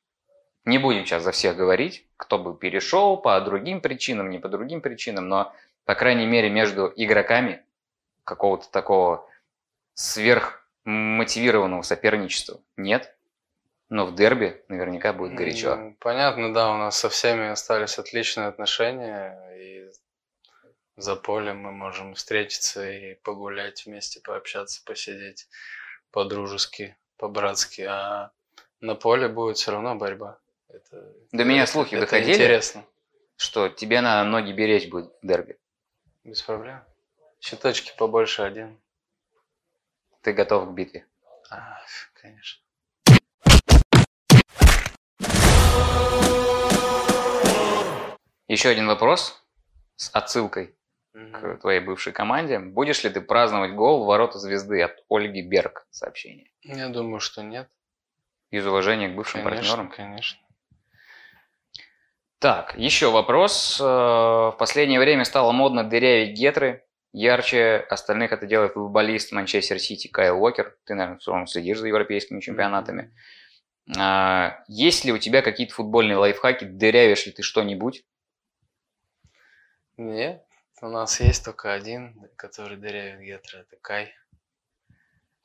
не 0.63 0.77
будем 0.77 1.05
сейчас 1.05 1.23
за 1.23 1.33
всех 1.33 1.57
говорить, 1.57 2.07
кто 2.15 2.39
бы 2.39 2.57
перешел 2.57 3.17
по 3.17 3.41
другим 3.41 3.81
причинам, 3.81 4.29
не 4.29 4.39
по 4.39 4.47
другим 4.47 4.79
причинам, 4.79 5.27
но, 5.27 5.53
по 5.83 5.93
крайней 5.93 6.25
мере, 6.25 6.49
между 6.49 6.93
игроками 6.95 7.65
какого-то 8.29 8.69
такого 8.69 9.27
сверхмотивированного 9.95 11.81
соперничества 11.81 12.61
нет. 12.77 13.15
Но 13.89 14.05
в 14.05 14.13
дерби 14.13 14.63
наверняка 14.67 15.13
будет 15.13 15.33
горячо. 15.33 15.95
Понятно, 15.99 16.53
да, 16.53 16.71
у 16.71 16.77
нас 16.77 16.99
со 16.99 17.09
всеми 17.09 17.47
остались 17.49 17.97
отличные 17.97 18.47
отношения. 18.47 19.35
И 19.57 19.89
за 20.95 21.15
полем 21.15 21.57
мы 21.57 21.71
можем 21.71 22.13
встретиться 22.13 22.87
и 22.87 23.15
погулять 23.15 23.87
вместе, 23.87 24.21
пообщаться, 24.21 24.83
посидеть 24.85 25.47
по-дружески, 26.11 26.95
по-братски. 27.17 27.81
А 27.81 28.31
на 28.79 28.93
поле 28.93 29.27
будет 29.27 29.57
все 29.57 29.71
равно 29.71 29.95
борьба. 29.95 30.37
Это, 30.69 31.11
До 31.31 31.43
меня 31.43 31.65
слухи 31.65 31.95
это 31.95 32.01
доходили, 32.05 32.33
интересно. 32.33 32.85
что 33.37 33.69
тебе 33.69 34.01
надо 34.01 34.29
ноги 34.29 34.51
беречь 34.51 34.87
будет 34.87 35.11
в 35.23 35.25
дерби. 35.25 35.57
Без 36.23 36.43
проблем. 36.43 36.83
Щиточки 37.39 37.93
побольше 37.97 38.43
один. 38.43 38.77
Ты 40.21 40.33
готов 40.33 40.69
к 40.69 40.71
битве? 40.73 41.05
А, 41.49 41.79
конечно. 42.13 42.61
Еще 48.47 48.69
один 48.69 48.87
вопрос 48.87 49.41
с 49.95 50.09
отсылкой 50.13 50.75
mm-hmm. 51.13 51.57
к 51.57 51.61
твоей 51.61 51.79
бывшей 51.79 52.11
команде. 52.11 52.59
Будешь 52.59 53.03
ли 53.03 53.09
ты 53.09 53.21
праздновать 53.21 53.73
гол 53.73 54.03
в 54.03 54.07
ворота 54.07 54.37
звезды 54.37 54.81
от 54.81 54.97
Ольги 55.09 55.41
Берг? 55.41 55.87
Сообщение. 55.91 56.51
Я 56.63 56.89
думаю, 56.89 57.21
что 57.21 57.41
нет. 57.41 57.69
Из 58.51 58.65
уважения 58.65 59.07
к 59.07 59.15
бывшим 59.15 59.43
конечно, 59.43 59.77
партнерам? 59.77 59.91
Конечно. 59.91 60.39
Так, 62.39 62.75
еще 62.77 63.11
вопрос. 63.11 63.79
Э, 63.79 63.83
в 63.83 64.55
последнее 64.57 64.99
время 64.99 65.23
стало 65.23 65.51
модно 65.51 65.83
дырявить 65.83 66.37
гетры 66.37 66.85
Ярче 67.11 67.77
остальных 67.89 68.31
это 68.31 68.45
делает 68.45 68.73
футболист 68.73 69.31
Манчестер 69.31 69.79
Сити 69.79 70.07
Кайл 70.07 70.41
Уокер. 70.41 70.77
Ты, 70.85 70.93
наверное, 70.93 71.19
все 71.19 71.31
равно 71.31 71.47
следишь 71.47 71.79
за 71.79 71.87
европейскими 71.87 72.39
чемпионатами. 72.39 73.15
А, 73.97 74.63
есть 74.67 75.05
ли 75.05 75.11
у 75.11 75.17
тебя 75.17 75.41
какие-то 75.41 75.73
футбольные 75.73 76.17
лайфхаки? 76.17 76.65
Дырявишь 76.65 77.25
ли 77.25 77.31
ты 77.31 77.41
что-нибудь? 77.41 78.05
Нет, 79.97 80.45
у 80.81 80.87
нас 80.87 81.19
есть 81.19 81.43
только 81.43 81.73
один, 81.73 82.29
который 82.35 82.77
дырявит 82.77 83.21
гетро, 83.21 83.59
это 83.59 83.75
Кай. 83.81 84.13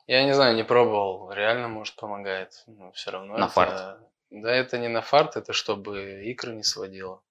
Я 0.07 0.23
не 0.23 0.33
знаю, 0.33 0.55
не 0.55 0.63
пробовал, 0.63 1.31
реально, 1.31 1.67
может, 1.67 1.95
помогает, 1.95 2.63
но 2.67 2.91
все 2.91 3.09
равно. 3.09 3.37
На 3.37 3.45
это... 3.45 3.53
фарт? 3.53 3.99
Да, 4.29 4.53
это 4.53 4.77
не 4.77 4.87
на 4.87 5.01
фарт, 5.01 5.35
это 5.35 5.51
чтобы 5.51 6.23
икры 6.25 6.53
не 6.53 6.63
сводило. 6.63 7.23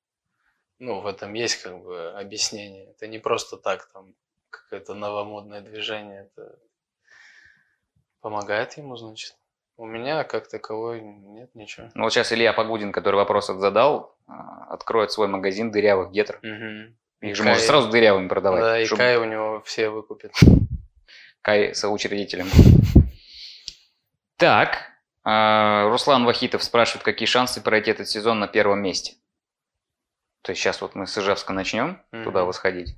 Ну, 0.81 1.01
в 1.01 1.07
этом 1.07 1.35
есть 1.35 1.63
как 1.63 1.81
бы 1.81 2.11
объяснение. 2.19 2.91
Это 2.91 3.07
не 3.07 3.21
просто 3.21 3.57
так 3.57 3.89
там 3.93 4.15
какое-то 4.63 4.95
новомодное 4.95 5.61
движение, 5.61 6.31
это 6.31 6.59
помогает 8.21 8.77
ему, 8.77 8.97
значит. 8.97 9.37
У 9.77 9.87
меня 9.87 10.23
как 10.25 10.49
таковой 10.49 11.01
нет 11.01 11.55
ничего. 11.55 11.89
Ну 11.95 12.05
вот 12.05 12.13
сейчас 12.13 12.33
Илья 12.33 12.53
Погудин, 12.53 12.93
который 12.93 13.17
вопрос 13.17 13.49
задал, 13.49 14.17
а, 14.27 14.73
откроет 14.73 15.11
свой 15.11 15.27
магазин 15.27 15.73
дырявых 15.73 16.13
гетр. 16.13 16.39
Угу. 16.39 17.29
Их 17.29 17.37
же 17.37 17.43
Кай... 17.43 17.53
можно 17.53 17.67
сразу 17.67 17.91
дырявыми 17.91 18.29
продавать. 18.29 18.61
Да, 18.61 18.81
и 18.81 18.85
чтобы... 18.85 18.99
Кай 18.99 19.17
у 19.17 19.25
него 19.25 19.63
все 19.63 19.91
выкупит. 19.91 20.33
Кай 21.43 21.75
соучредителем. 21.75 22.47
Так, 24.37 24.79
а, 25.25 25.89
Руслан 25.89 26.25
Вахитов 26.25 26.63
спрашивает, 26.63 27.05
какие 27.05 27.27
шансы 27.27 27.61
пройти 27.61 27.91
этот 27.91 28.09
сезон 28.09 28.41
на 28.41 28.47
первом 28.47 28.81
месте. 28.81 29.15
То 30.43 30.53
есть 30.53 30.63
сейчас 30.63 30.81
вот 30.83 30.95
мы 30.95 31.07
с 31.07 31.17
Ижевска 31.17 31.53
начнем 31.53 32.03
mm-hmm. 32.13 32.25
туда 32.25 32.45
восходить. 32.45 32.97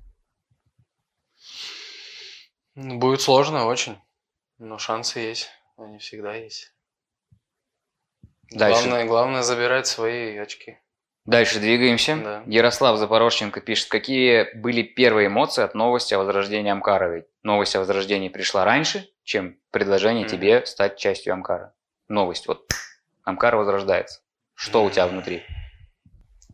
Будет 2.76 3.22
сложно 3.22 3.64
очень, 3.64 3.98
но 4.58 4.76
шансы 4.76 5.18
есть, 5.20 5.48
они 5.78 5.98
всегда 5.98 6.34
есть. 6.34 6.74
Дальше. 8.50 8.82
Главное, 8.82 9.06
главное 9.06 9.42
забирать 9.42 9.86
свои 9.86 10.36
очки. 10.36 10.78
Дальше 11.24 11.58
двигаемся. 11.58 12.16
Да. 12.16 12.42
Ярослав 12.46 12.98
Запорожченко 12.98 13.60
пишет, 13.60 13.88
какие 13.88 14.54
были 14.54 14.82
первые 14.82 15.26
эмоции 15.28 15.64
от 15.64 15.74
новости 15.74 16.12
о 16.14 16.18
возрождении 16.18 16.70
Амкара? 16.70 17.12
Ведь 17.14 17.24
новость 17.42 17.74
о 17.76 17.80
возрождении 17.80 18.28
пришла 18.28 18.64
раньше, 18.64 19.08
чем 19.24 19.58
предложение 19.70 20.26
mm-hmm. 20.26 20.30
тебе 20.30 20.66
стать 20.66 20.98
частью 20.98 21.32
Амкара. 21.32 21.74
Новость, 22.08 22.46
вот 22.46 22.70
Амкар 23.24 23.56
возрождается. 23.56 24.20
Что 24.54 24.82
mm-hmm. 24.82 24.86
у 24.86 24.90
тебя 24.90 25.06
внутри? 25.08 25.42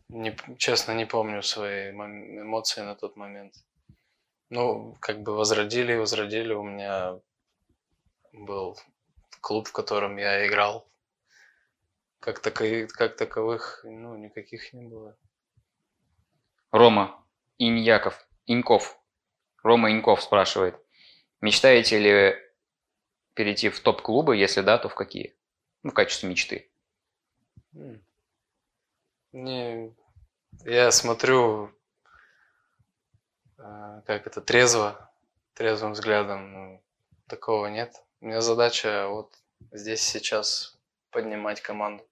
Не, 0.07 0.35
честно, 0.57 0.93
не 0.93 1.05
помню 1.05 1.43
свои 1.43 1.91
эмоции 1.91 2.81
на 2.81 2.95
тот 2.95 3.15
момент. 3.17 3.53
Ну, 4.53 4.95
как 4.99 5.23
бы 5.23 5.35
возродили 5.35 5.93
и 5.93 5.97
возродили. 5.97 6.53
У 6.53 6.61
меня 6.61 7.19
был 8.33 8.77
клуб, 9.41 9.67
в 9.67 9.71
котором 9.71 10.17
я 10.17 10.45
играл. 10.45 10.87
Как, 12.19 12.39
таковых, 12.39 12.93
как 12.93 13.15
таковых, 13.15 13.81
ну, 13.83 14.15
никаких 14.15 14.71
не 14.73 14.83
было. 14.83 15.17
Рома 16.69 17.25
Иньяков 17.57 18.27
Иньков. 18.45 19.01
Рома 19.63 19.91
Иньков 19.91 20.21
спрашивает. 20.21 20.75
Мечтаете 21.41 21.97
ли 21.97 22.35
перейти 23.33 23.69
в 23.69 23.79
топ-клубы? 23.79 24.37
Если 24.37 24.61
да, 24.61 24.77
то 24.77 24.87
в 24.87 24.93
какие? 24.93 25.35
Ну, 25.81 25.89
в 25.89 25.93
качестве 25.95 26.29
мечты. 26.29 26.71
Не, 29.31 29.95
я 30.63 30.91
смотрю, 30.91 31.71
как 34.05 34.27
это, 34.27 34.41
трезво, 34.41 35.11
трезвым 35.53 35.93
взглядом. 35.93 36.53
Ну, 36.53 36.83
такого 37.27 37.67
нет. 37.67 37.93
У 38.21 38.25
меня 38.25 38.41
задача 38.41 39.07
вот 39.07 39.33
здесь 39.71 40.01
сейчас 40.01 40.77
поднимать 41.11 41.61
команду. 41.61 42.05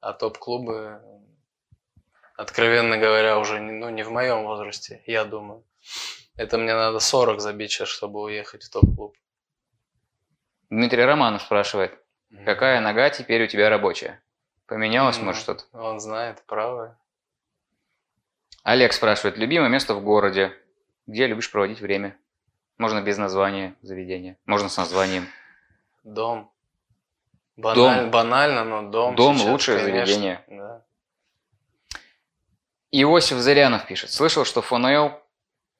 А 0.00 0.12
топ-клубы, 0.12 1.00
откровенно 2.36 2.96
говоря, 2.96 3.38
уже 3.38 3.60
не, 3.60 3.72
ну, 3.72 3.90
не 3.90 4.02
в 4.02 4.10
моем 4.10 4.44
возрасте, 4.44 5.02
я 5.06 5.24
думаю. 5.24 5.64
Это 6.36 6.56
мне 6.56 6.74
надо 6.74 7.00
40 7.00 7.40
забить 7.40 7.70
сейчас, 7.70 7.88
чтобы 7.88 8.22
уехать 8.22 8.64
в 8.64 8.70
топ-клуб. 8.70 9.16
Дмитрий 10.70 11.04
Романов 11.04 11.42
спрашивает. 11.42 11.98
Какая 12.44 12.80
нога 12.80 13.10
теперь 13.10 13.44
у 13.44 13.46
тебя 13.48 13.68
рабочая? 13.68 14.22
Поменялось, 14.66 15.18
М, 15.18 15.24
может, 15.26 15.42
что-то? 15.42 15.64
Он 15.72 15.98
знает, 16.00 16.42
правая. 16.46 16.96
Олег 18.62 18.92
спрашивает. 18.92 19.36
Любимое 19.36 19.68
место 19.68 19.94
в 19.94 20.02
городе? 20.02 20.56
Где 21.10 21.26
любишь 21.26 21.50
проводить 21.50 21.80
время? 21.80 22.16
Можно 22.78 23.02
без 23.02 23.18
названия 23.18 23.74
заведения. 23.82 24.38
Можно 24.46 24.68
с 24.68 24.76
названием. 24.76 25.26
Дом. 26.04 26.52
Баналь- 27.56 27.74
Дом. 28.04 28.10
Банально, 28.12 28.64
но 28.64 28.88
дом. 28.88 29.16
Дом 29.16 29.34
сейчас, 29.36 29.48
лучшее 29.48 29.78
конечно, 29.80 30.06
заведение. 30.06 30.44
Да. 30.46 30.84
Иосиф 32.92 33.38
Зырянов 33.38 33.86
пишет. 33.88 34.12
Слышал, 34.12 34.44
что 34.44 34.62
в 34.62 34.66
ФНЛ 34.66 35.20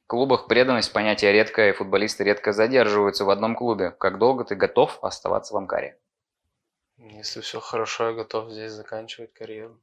клубах 0.08 0.48
преданность 0.48 0.92
понятие 0.92 1.30
редкое, 1.32 1.70
и 1.70 1.74
футболисты 1.74 2.24
редко 2.24 2.52
задерживаются 2.52 3.24
в 3.24 3.30
одном 3.30 3.54
клубе. 3.54 3.92
Как 3.92 4.18
долго 4.18 4.44
ты 4.44 4.56
готов 4.56 4.98
оставаться 5.02 5.54
в 5.54 5.56
Амкаре? 5.56 5.96
Если 6.98 7.40
все 7.40 7.60
хорошо, 7.60 8.08
я 8.08 8.14
готов 8.14 8.50
здесь 8.50 8.72
заканчивать 8.72 9.32
карьеру. 9.32 9.80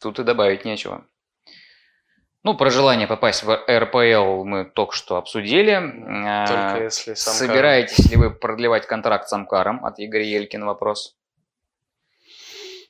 Тут 0.00 0.18
и 0.18 0.24
добавить 0.24 0.64
нечего. 0.64 1.06
Ну, 2.46 2.54
про 2.54 2.70
желание 2.70 3.08
попасть 3.08 3.42
в 3.42 3.52
РПЛ 3.68 4.44
мы 4.44 4.66
только 4.66 4.94
что 4.94 5.16
обсудили. 5.16 5.72
А, 5.72 6.46
Только 6.46 6.84
если 6.84 7.14
сам 7.14 7.34
Собираетесь 7.34 8.08
ли 8.08 8.16
вы 8.16 8.30
продлевать 8.30 8.86
контракт 8.86 9.28
с 9.28 9.32
Амкаром? 9.32 9.84
От 9.84 9.98
Игоря 9.98 10.22
Елькина 10.22 10.64
вопрос. 10.64 11.16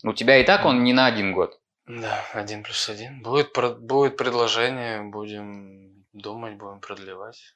У 0.04 0.12
тебя 0.12 0.36
и 0.36 0.44
так 0.44 0.66
он 0.66 0.84
не 0.84 0.92
на 0.92 1.06
один 1.06 1.32
год. 1.32 1.58
Да, 1.86 2.22
один 2.34 2.64
плюс 2.64 2.86
один. 2.90 3.22
Будет, 3.22 3.54
про- 3.54 3.70
будет 3.70 4.18
предложение, 4.18 5.00
будем 5.00 6.04
думать, 6.12 6.56
будем 6.56 6.80
продлевать. 6.80 7.54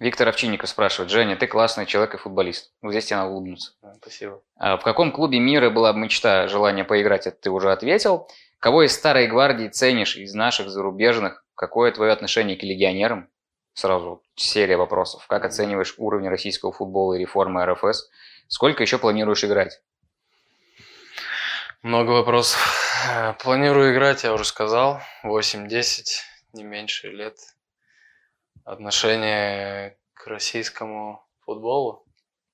Виктор 0.00 0.26
Овчинников 0.26 0.68
спрашивает. 0.68 1.12
Женя, 1.12 1.36
ты 1.36 1.46
классный 1.46 1.86
человек 1.86 2.14
и 2.14 2.18
футболист. 2.18 2.72
Вот 2.82 2.90
здесь 2.90 3.04
тебе 3.04 3.18
надо 3.18 3.30
улыбнуться. 3.30 3.74
Спасибо. 4.02 4.42
А 4.56 4.76
В 4.76 4.82
каком 4.82 5.12
клубе 5.12 5.38
мира 5.38 5.70
была 5.70 5.92
бы 5.92 6.00
мечта, 6.00 6.48
желание 6.48 6.84
поиграть? 6.84 7.28
Это 7.28 7.36
ты 7.40 7.50
уже 7.50 7.70
ответил. 7.70 8.26
Кого 8.60 8.82
из 8.82 8.94
старой 8.94 9.26
гвардии 9.26 9.68
ценишь, 9.68 10.16
из 10.16 10.34
наших 10.34 10.68
зарубежных? 10.68 11.42
Какое 11.54 11.92
твое 11.92 12.12
отношение 12.12 12.58
к 12.58 12.62
легионерам? 12.62 13.30
Сразу 13.72 14.22
серия 14.34 14.76
вопросов. 14.76 15.26
Как 15.28 15.46
оцениваешь 15.46 15.94
уровень 15.96 16.28
российского 16.28 16.70
футбола 16.70 17.14
и 17.14 17.20
реформы 17.20 17.64
РФС? 17.64 18.10
Сколько 18.48 18.82
еще 18.82 18.98
планируешь 18.98 19.44
играть? 19.44 19.80
Много 21.80 22.10
вопросов. 22.10 22.60
Планирую 23.42 23.94
играть, 23.94 24.24
я 24.24 24.34
уже 24.34 24.44
сказал. 24.44 25.00
8-10, 25.24 26.02
не 26.52 26.62
меньше 26.62 27.08
лет. 27.08 27.38
Отношение 28.64 29.96
к 30.12 30.26
российскому 30.26 31.26
футболу, 31.46 32.04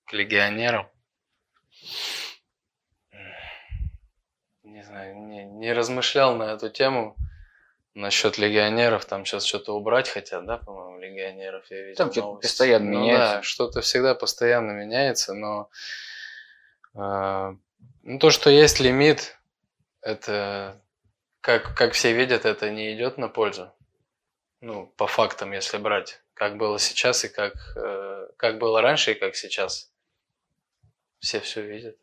к 0.04 0.12
легионерам. 0.12 0.86
Не 4.86 4.92
знаю, 4.92 5.16
не, 5.16 5.44
не 5.44 5.72
размышлял 5.72 6.36
на 6.36 6.54
эту 6.54 6.70
тему. 6.70 7.16
Насчет 7.94 8.36
легионеров, 8.36 9.06
там 9.06 9.24
сейчас 9.24 9.44
что-то 9.44 9.74
убрать 9.74 10.08
хотят, 10.08 10.44
да, 10.44 10.58
по-моему, 10.58 10.98
легионеров, 10.98 11.64
я 11.70 11.80
видел 11.80 11.96
Там 11.96 12.12
что-то 12.12 12.34
постоянно 12.34 12.90
Ну 12.90 13.00
меняется. 13.00 13.36
Да, 13.36 13.42
что-то 13.42 13.80
всегда 13.80 14.14
постоянно 14.14 14.72
меняется, 14.72 15.32
но 15.32 15.70
э, 16.94 17.54
ну, 18.02 18.18
то, 18.18 18.30
что 18.30 18.50
есть 18.50 18.80
лимит, 18.80 19.38
это, 20.02 20.78
как, 21.40 21.74
как 21.74 21.94
все 21.94 22.12
видят, 22.12 22.44
это 22.44 22.68
не 22.70 22.94
идет 22.94 23.16
на 23.16 23.28
пользу. 23.28 23.72
Ну, 24.60 24.92
по 24.98 25.06
фактам, 25.06 25.52
если 25.52 25.78
брать, 25.78 26.20
как 26.34 26.58
было 26.58 26.78
сейчас 26.78 27.24
и 27.24 27.28
как, 27.28 27.54
э, 27.76 28.28
как 28.36 28.58
было 28.58 28.82
раньше 28.82 29.12
и 29.12 29.18
как 29.18 29.36
сейчас. 29.36 29.90
Все 31.18 31.40
все 31.40 31.62
видят. 31.62 31.96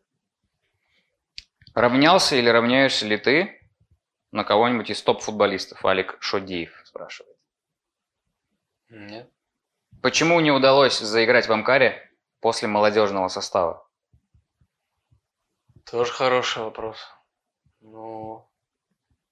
Равнялся 1.73 2.35
или 2.35 2.49
равняешься 2.49 3.05
ли 3.07 3.17
ты 3.17 3.59
на 4.31 4.43
кого-нибудь 4.43 4.91
из 4.91 5.01
топ-футболистов? 5.01 5.83
Алик 5.85 6.17
Шодиев 6.19 6.81
спрашивает. 6.85 7.37
Нет? 8.89 9.31
Почему 10.01 10.39
не 10.39 10.51
удалось 10.51 10.99
заиграть 10.99 11.47
в 11.47 11.51
Амкаре 11.51 12.11
после 12.41 12.67
молодежного 12.67 13.27
состава? 13.27 13.89
Тоже 15.85 16.11
хороший 16.11 16.63
вопрос. 16.63 16.97
Ну, 17.79 18.47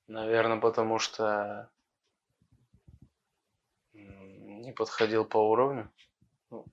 наверное, 0.08 0.60
потому 0.60 0.98
что 0.98 1.70
не 3.94 4.72
подходил 4.72 5.26
по 5.26 5.38
уровню. 5.38 5.92
Ну, 6.50 6.66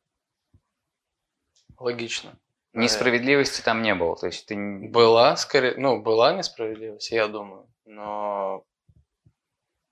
логично. 1.79 2.39
Несправедливости 2.83 3.61
там 3.61 3.83
не 3.83 3.95
было. 3.95 4.17
То 4.17 4.27
есть 4.27 4.47
ты 4.47 4.57
Была, 4.57 5.37
скорее, 5.37 5.75
ну, 5.77 6.01
была 6.01 6.33
несправедливость, 6.33 7.11
я 7.11 7.29
думаю. 7.29 7.69
Но 7.85 8.65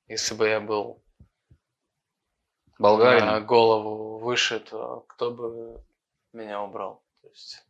если 0.08 0.34
бы 0.34 0.48
я 0.48 0.60
был 0.60 1.02
болгарин. 2.78 3.26
на 3.26 3.40
голову 3.40 4.18
выше, 4.18 4.60
то 4.60 5.04
кто 5.08 5.30
бы 5.30 5.84
меня 6.32 6.62
убрал? 6.62 7.02
То 7.22 7.28
есть, 7.28 7.66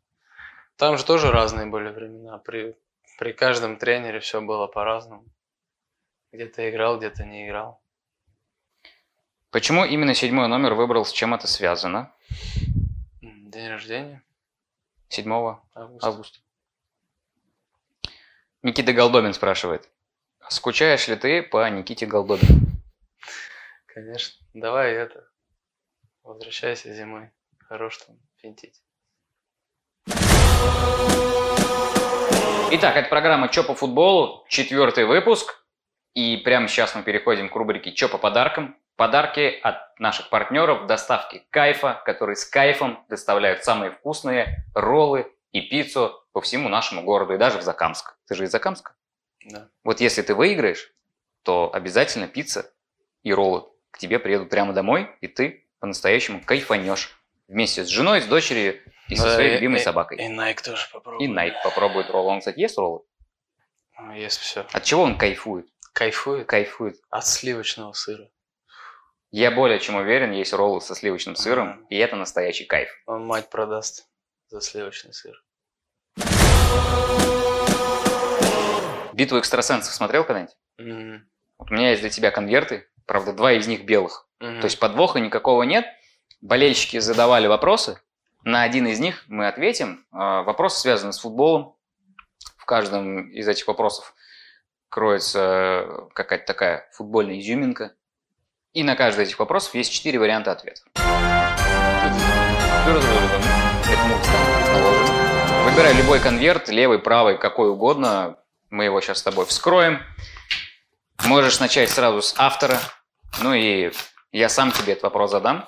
там 0.77 0.99
же 0.99 1.05
тоже 1.05 1.31
разные 1.31 1.67
были 1.67 1.89
времена. 1.89 2.39
При, 2.39 2.77
при 3.19 3.33
каждом 3.33 3.79
тренере 3.79 4.21
все 4.21 4.41
было 4.41 4.67
по-разному. 4.67 5.25
Где-то 6.33 6.69
играл, 6.69 6.99
где-то 6.99 7.25
не 7.25 7.47
играл. 7.47 7.81
Почему 9.51 9.85
именно 9.85 10.13
седьмой 10.13 10.49
номер 10.49 10.75
выбрал, 10.75 11.07
с 11.07 11.13
чем 11.13 11.33
это 11.33 11.47
связано? 11.47 12.13
День 13.23 13.69
рождения, 13.71 14.23
7 15.09 15.33
августа. 15.75 16.07
августа. 16.07 16.39
Никита 18.63 18.93
Голдобин 18.93 19.33
спрашивает. 19.33 19.89
Скучаешь 20.49 21.09
ли 21.09 21.17
ты 21.17 21.43
по 21.43 21.69
Никите 21.69 22.07
Голдобину? 22.07 22.61
Конечно. 23.87 24.45
Давай 24.55 24.93
это. 24.93 25.29
Возвращайся 26.23 26.93
зимой. 26.93 27.31
Хорош 27.69 27.99
там 27.99 28.17
финтить. 28.37 28.83
Итак, 32.73 32.97
это 32.97 33.09
программа 33.09 33.49
«Чё 33.49 33.63
по 33.65 33.75
футболу», 33.75 34.45
четвертый 34.49 35.05
выпуск. 35.05 35.65
И 36.15 36.37
прямо 36.39 36.67
сейчас 36.67 36.95
мы 36.97 37.03
переходим 37.03 37.49
к 37.49 37.55
рубрике 37.55 37.93
«Чё 37.93 38.09
по 38.09 38.19
подаркам». 38.19 38.77
Подарки 38.97 39.59
от 39.63 39.99
наших 40.01 40.31
партнеров 40.31 40.87
доставки 40.87 41.47
кайфа, 41.51 42.01
которые 42.07 42.37
с 42.37 42.45
кайфом 42.47 43.05
доставляют 43.09 43.63
самые 43.65 43.91
вкусные 43.91 44.65
роллы 44.75 45.31
и 45.53 45.61
пиццу 45.61 46.23
по 46.33 46.41
всему 46.41 46.69
нашему 46.69 47.03
городу 47.03 47.35
и 47.35 47.39
даже 47.39 47.59
в 47.59 47.63
Закамск. 47.63 48.17
Ты 48.27 48.35
же 48.35 48.45
из 48.45 48.51
Закамска? 48.51 48.95
Да. 49.45 49.69
Вот 49.85 50.01
если 50.01 50.23
ты 50.23 50.35
выиграешь, 50.35 50.93
то 51.43 51.71
обязательно 51.73 52.27
пицца 52.27 52.73
и 53.23 53.33
роллы 53.35 53.65
к 53.91 53.99
тебе 53.99 54.19
приедут 54.19 54.49
прямо 54.51 54.73
домой, 54.73 55.11
и 55.21 55.29
ты 55.29 55.69
по-настоящему 55.79 56.41
кайфанешь 56.43 57.19
вместе 57.49 57.85
с 57.85 57.89
женой, 57.89 58.23
с 58.23 58.27
дочерью 58.27 58.81
и 59.09 59.15
со 59.17 59.25
Да, 59.25 59.35
своей 59.35 59.51
и- 59.51 59.55
любимой 59.55 59.81
и- 59.81 59.83
собакой. 59.83 60.19
И 60.19 60.29
Найк 60.29 60.63
тоже 60.63 60.87
попробуй. 60.93 61.25
И 61.25 61.29
Найк 61.29 61.55
попробует 61.63 62.11
роллы. 62.11 62.31
Он, 62.33 62.39
кстати, 62.41 62.59
ест 62.61 62.79
роллы? 62.79 63.03
Есть 64.15 64.41
все. 64.41 64.67
От 64.73 64.83
чего 64.85 65.03
он 65.03 65.17
кайфует? 65.19 65.67
Кайфует 65.93 66.47
Кайфует. 66.47 66.97
от 67.11 67.27
сливочного 67.27 67.93
сыра. 67.93 68.29
Я 69.33 69.51
более 69.51 69.79
чем 69.81 69.97
уверен, 69.97 70.33
есть 70.33 70.53
роллы 70.53 70.81
со 70.81 70.95
сливочным 70.95 71.37
сыром, 71.37 71.69
Ага. 71.71 71.87
и 71.91 71.97
это 71.97 72.17
настоящий 72.17 72.65
кайф. 72.65 72.89
Он 73.07 73.27
мать 73.27 73.51
продаст 73.51 74.09
за 74.49 74.61
сливочный 74.61 75.13
сыр. 75.13 75.43
Битву 79.13 79.39
экстрасенсов 79.39 79.95
смотрел 79.95 80.25
когда-нибудь? 80.25 80.57
Мгм. 80.79 81.29
Вот 81.59 81.71
у 81.71 81.75
меня 81.75 81.91
есть 81.91 82.03
для 82.03 82.11
тебя 82.11 82.31
конверты, 82.31 82.87
правда, 83.07 83.33
два 83.33 83.53
из 83.53 83.67
них 83.67 83.85
белых. 83.85 84.29
Мгм. 84.41 84.61
То 84.61 84.67
есть 84.67 84.79
подвоха 84.79 85.19
никакого 85.21 85.63
нет. 85.65 85.87
Болельщики 86.43 86.99
задавали 86.99 87.47
вопросы. 87.47 88.01
На 88.45 88.63
один 88.63 88.87
из 88.87 89.01
них 89.01 89.25
мы 89.27 89.49
ответим. 89.49 90.07
А, 90.13 90.43
Вопросы 90.43 90.79
связаны 90.81 91.13
с 91.13 91.19
футболом. 91.19 91.77
В 92.59 92.65
каждом 92.67 93.31
из 93.31 93.49
этих 93.49 93.67
вопросов 93.67 94.15
кроется 94.89 96.09
какая-то 96.15 96.45
такая 96.47 96.89
футбольная 96.93 97.41
изюминка. 97.41 97.96
И 98.77 98.83
на 98.83 98.95
каждый 98.95 99.25
из 99.25 99.29
этих 99.29 99.39
вопросов 99.39 99.75
есть 99.75 99.91
четыре 99.91 100.19
варианта 100.19 100.53
ответа. 100.53 100.83
Выбирай 105.65 105.95
любой 105.95 106.21
конверт, 106.21 106.69
левый, 106.69 106.99
правый, 106.99 107.39
какой 107.39 107.71
угодно. 107.71 108.37
Мы 108.69 108.85
его 108.85 109.01
сейчас 109.01 109.21
с 109.21 109.23
тобой 109.23 109.47
вскроем. 109.47 110.03
Можешь 111.25 111.59
начать 111.59 111.89
сразу 111.89 112.21
с 112.21 112.35
автора. 112.37 112.79
Ну 113.41 113.55
и 113.55 113.93
я 114.31 114.51
сам 114.51 114.71
тебе 114.73 114.93
этот 114.93 115.05
вопрос 115.05 115.31
задам. 115.31 115.67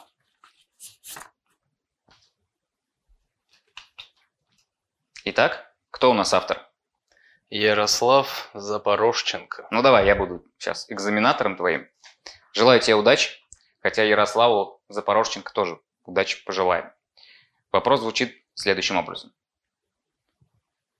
Итак, 5.24 5.72
кто 5.90 6.10
у 6.10 6.14
нас 6.14 6.34
автор? 6.34 6.68
Ярослав 7.48 8.50
Запорожченко. 8.52 9.66
Ну 9.70 9.80
давай, 9.80 10.04
я 10.04 10.14
буду 10.14 10.44
сейчас 10.58 10.84
экзаменатором 10.90 11.56
твоим. 11.56 11.88
Желаю 12.58 12.80
тебе 12.80 12.96
удачи, 12.96 13.30
хотя 13.78 14.02
Ярославу 14.02 14.82
Запорожченко 14.88 15.52
тоже 15.52 15.78
удачи 16.02 16.44
пожелаем. 16.44 16.90
Вопрос 17.70 18.00
звучит 18.00 18.34
следующим 18.54 18.96
образом. 18.96 19.32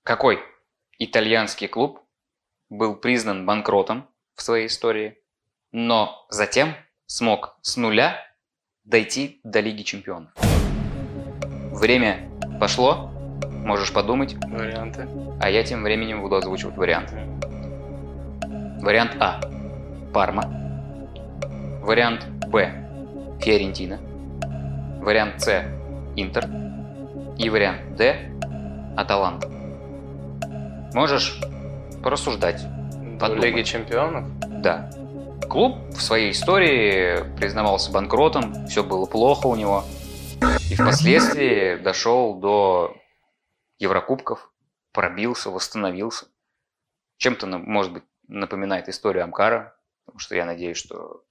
Какой 0.04 0.38
итальянский 1.00 1.66
клуб 1.66 2.00
был 2.70 2.94
признан 2.94 3.44
банкротом 3.44 4.08
в 4.36 4.42
своей 4.42 4.68
истории, 4.68 5.18
но 5.72 6.24
затем 6.30 6.76
смог 7.06 7.58
с 7.62 7.76
нуля 7.76 8.24
дойти 8.84 9.40
до 9.42 9.58
Лиги 9.58 9.82
Чемпионов? 9.82 10.30
Время 11.72 12.30
пошло, 12.60 13.10
Можешь 13.64 13.92
подумать. 13.92 14.34
Варианты. 14.46 15.08
А 15.40 15.50
я 15.50 15.64
тем 15.64 15.82
временем 15.82 16.22
буду 16.22 16.36
озвучивать 16.36 16.76
варианты. 16.76 17.16
Вариант 18.80 19.16
А. 19.20 19.40
Парма. 20.14 20.57
Вариант 21.88 22.26
Б. 22.48 23.38
Фиорентина. 23.40 23.98
Вариант 25.02 25.40
С. 25.40 25.48
Интер. 26.16 26.44
И 27.38 27.48
вариант 27.48 27.96
Д. 27.96 28.30
Аталанта. 28.94 29.48
Можешь 30.92 31.40
порассуждать. 32.04 32.62
До 33.16 33.18
Подумай. 33.18 33.40
Лиги 33.52 33.62
Чемпионов? 33.62 34.26
Да. 34.60 34.90
Клуб 35.48 35.78
в 35.88 36.02
своей 36.02 36.32
истории 36.32 37.24
признавался 37.38 37.90
банкротом, 37.90 38.66
все 38.66 38.84
было 38.84 39.06
плохо 39.06 39.46
у 39.46 39.56
него. 39.56 39.82
И 40.70 40.74
впоследствии 40.74 41.76
дошел 41.76 42.38
до 42.38 42.98
Еврокубков, 43.78 44.52
пробился, 44.92 45.48
восстановился. 45.48 46.26
Чем-то, 47.16 47.46
на- 47.46 47.56
может 47.56 47.94
быть, 47.94 48.04
напоминает 48.26 48.90
историю 48.90 49.24
Амкара, 49.24 49.74
потому 50.04 50.18
что 50.18 50.36
я 50.36 50.44
надеюсь, 50.44 50.76
что 50.76 51.22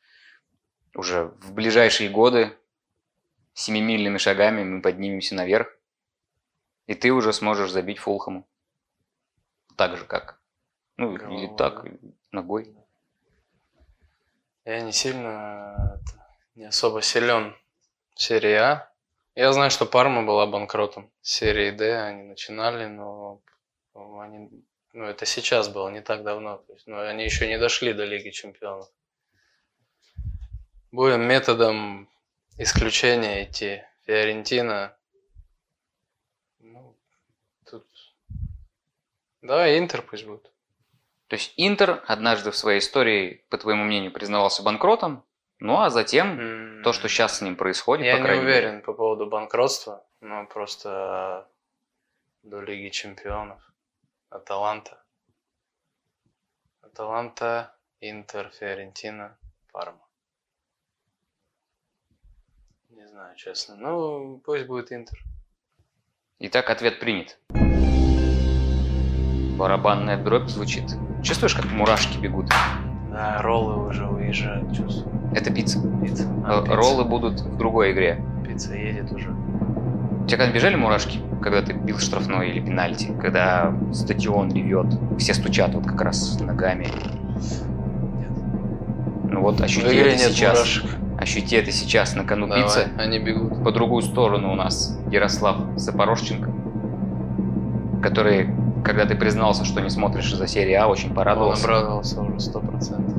уже 0.98 1.26
в 1.42 1.54
ближайшие 1.54 2.10
годы 2.10 2.58
семимильными 3.54 4.18
шагами 4.18 4.64
мы 4.64 4.82
поднимемся 4.82 5.36
наверх, 5.36 5.68
и 6.88 6.96
ты 6.96 7.12
уже 7.12 7.32
сможешь 7.34 7.72
забить 7.72 8.00
Фулхаму. 8.00 8.48
Так 9.76 9.98
же, 9.98 10.06
как... 10.06 10.40
Ну, 10.98 11.14
или 11.14 11.20
Головой. 11.20 11.58
так, 11.58 11.86
ногой. 12.32 12.76
Я 14.66 14.82
не 14.82 14.92
сильно, 14.92 16.02
не 16.56 16.66
особо 16.66 17.04
силен 17.04 17.56
в 18.16 18.22
серии 18.22 18.54
А. 18.54 18.92
Я 19.36 19.54
знаю, 19.54 19.70
что 19.70 19.86
Парма 19.86 20.26
была 20.26 20.48
банкротом. 20.48 21.12
Серии 21.22 21.70
Д 21.70 22.02
они 22.02 22.24
начинали, 22.24 22.88
но 22.88 23.44
они, 23.94 24.50
ну, 24.94 25.06
это 25.06 25.28
сейчас 25.28 25.70
было, 25.70 25.90
не 25.90 26.02
так 26.02 26.24
давно. 26.24 26.58
То 26.58 26.74
есть, 26.74 26.88
но 26.88 27.00
они 27.00 27.24
еще 27.24 27.48
не 27.48 27.60
дошли 27.60 27.94
до 27.94 28.04
Лиги 28.06 28.32
Чемпионов. 28.32 28.90
Будем 30.92 31.22
методом 31.28 32.10
исключения 32.58 33.44
идти. 33.44 33.84
Фиорентина. 34.06 34.96
Ну, 36.60 36.96
тут... 37.70 37.86
Давай 39.42 39.78
Интер 39.80 40.02
пусть 40.02 40.26
будет. 40.26 40.44
То 41.28 41.36
есть 41.36 41.54
Интер 41.58 42.04
однажды 42.08 42.52
в 42.52 42.56
своей 42.56 42.80
истории, 42.80 43.44
по 43.50 43.58
твоему 43.58 43.84
мнению, 43.84 44.12
признавался 44.14 44.64
банкротом, 44.64 45.26
ну 45.60 45.78
а 45.82 45.90
затем 45.90 46.40
М, 46.40 46.84
то, 46.84 46.94
что 46.94 47.10
сейчас 47.10 47.38
с 47.38 47.42
ним 47.42 47.58
происходит, 47.58 48.06
Я 48.06 48.14
по 48.14 48.20
не 48.20 48.24
крайней 48.24 48.44
мере. 48.46 48.58
уверен 48.68 48.82
по 48.82 48.94
поводу 48.94 49.26
банкротства, 49.28 50.06
но 50.22 50.46
просто 50.46 51.50
до 52.44 52.62
Лиги 52.62 52.90
Чемпионов. 52.90 53.62
Аталанта. 54.30 55.04
Аталанта, 56.82 57.76
Интер, 58.00 58.50
Фиорентина, 58.52 59.38
Парма. 59.74 60.07
Не 62.90 63.06
знаю, 63.08 63.36
честно. 63.36 63.76
Ну, 63.76 64.42
пусть 64.46 64.66
будет 64.66 64.92
Интер. 64.92 65.20
Итак, 66.40 66.70
ответ 66.70 67.00
принят. 67.00 67.38
Барабанная 69.58 70.18
дробь 70.24 70.48
звучит. 70.50 70.84
Чувствуешь, 71.24 71.56
как 71.56 71.66
мурашки 71.72 72.18
бегут? 72.20 72.50
Да, 73.12 73.42
роллы 73.42 73.88
уже 73.88 74.06
уезжают, 74.08 74.76
чувствую. 74.76 75.32
Это 75.36 75.52
пицца. 75.52 75.80
Пицца. 76.04 76.24
Э, 76.24 76.44
А, 76.46 76.62
пицца. 76.62 76.76
Роллы 76.76 77.04
будут 77.06 77.40
в 77.42 77.58
другой 77.58 77.92
игре. 77.92 78.24
Пицца 78.48 78.74
едет 78.76 79.12
уже. 79.12 79.32
У 79.32 80.28
тебя 80.28 80.38
когда 80.38 80.54
бежали 80.54 80.76
мурашки, 80.76 81.20
когда 81.42 81.62
ты 81.64 81.74
бил 81.74 81.98
штрафной 81.98 82.50
или 82.52 82.60
пенальти, 82.60 83.12
когда 83.20 83.74
стадион 83.94 84.54
ревет, 84.54 84.88
все 85.20 85.34
стучат 85.34 85.74
вот 85.74 85.86
как 85.86 86.02
раз 86.02 86.40
ногами. 86.40 86.86
Нет. 88.20 88.32
Ну 89.32 89.42
вот 89.42 89.60
В 89.60 89.64
ощути 89.64 89.88
игре 89.88 90.12
нет 90.12 90.20
сейчас. 90.32 90.58
мурашек. 90.58 90.86
Ощути 91.18 91.56
это 91.56 91.72
сейчас 91.72 92.16
на 92.16 92.24
кону 92.24 92.48
Давай, 92.48 92.64
пиццы. 92.64 92.88
они 92.98 93.20
бегут. 93.20 93.64
По 93.64 93.72
другую 93.72 94.04
сторону 94.04 94.52
у 94.52 94.56
нас 94.56 94.98
Ярослав 95.12 95.58
Запорожченко, 95.76 96.52
который, 98.04 98.50
когда 98.84 99.06
ты 99.06 99.16
признался, 99.16 99.66
что 99.66 99.82
не 99.82 99.90
смотришь 99.90 100.32
за 100.34 100.46
серии 100.48 100.74
А, 100.74 100.88
очень 100.88 101.10
Он 101.10 101.16
порадовался. 101.16 101.64
обрадовался 101.66 102.22
уже 102.22 102.40
сто 102.40 102.60
процентов. 102.60 103.16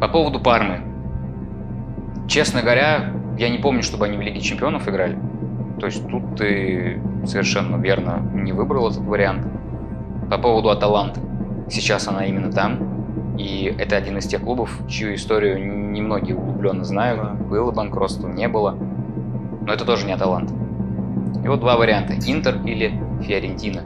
По 0.00 0.08
поводу 0.08 0.38
Пармы. 0.40 0.80
Честно 2.28 2.62
говоря, 2.62 3.12
я 3.36 3.48
не 3.48 3.58
помню, 3.58 3.82
чтобы 3.82 4.06
они 4.06 4.16
в 4.16 4.20
Лиге 4.20 4.40
Чемпионов 4.40 4.88
играли. 4.88 5.18
То 5.80 5.86
есть 5.86 6.06
тут 6.08 6.36
ты 6.36 7.00
совершенно 7.26 7.76
верно 7.76 8.22
не 8.32 8.52
выбрал 8.52 8.88
этот 8.90 9.02
вариант. 9.02 9.46
По 10.30 10.38
поводу 10.38 10.70
Аталанты. 10.70 11.20
Сейчас 11.68 12.06
она 12.06 12.24
именно 12.26 12.52
там. 12.52 12.93
И 13.38 13.74
это 13.78 13.96
один 13.96 14.18
из 14.18 14.26
тех 14.26 14.42
клубов, 14.42 14.70
чью 14.88 15.14
историю 15.14 15.64
немногие 15.92 16.36
углубленно 16.36 16.84
знают. 16.84 17.20
Да. 17.20 17.30
Было 17.44 17.72
банкротство, 17.72 18.28
не 18.28 18.48
было. 18.48 18.76
Но 19.66 19.72
это 19.72 19.84
тоже 19.84 20.06
не 20.06 20.12
Аталанта. 20.12 20.54
И 21.42 21.48
вот 21.48 21.60
два 21.60 21.76
варианта. 21.76 22.14
Интер 22.14 22.60
или 22.64 22.98
Фиорентина. 23.22 23.82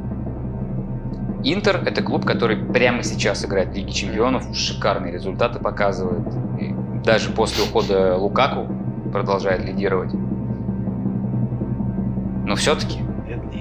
Интер– 1.44 1.82
это 1.86 2.02
клуб, 2.02 2.24
который 2.24 2.56
прямо 2.56 3.02
сейчас 3.02 3.44
играет 3.44 3.70
в 3.70 3.74
Лиге 3.74 3.92
Чемпионов, 3.92 4.54
шикарные 4.54 5.12
результаты 5.12 5.60
показывает. 5.60 6.26
И 6.60 6.74
даже 7.04 7.30
после 7.30 7.64
ухода 7.64 8.16
Лукаку 8.16 8.66
продолжает 9.12 9.64
лидировать. 9.64 10.12
Но 12.44 12.54
все-таки 12.56 13.00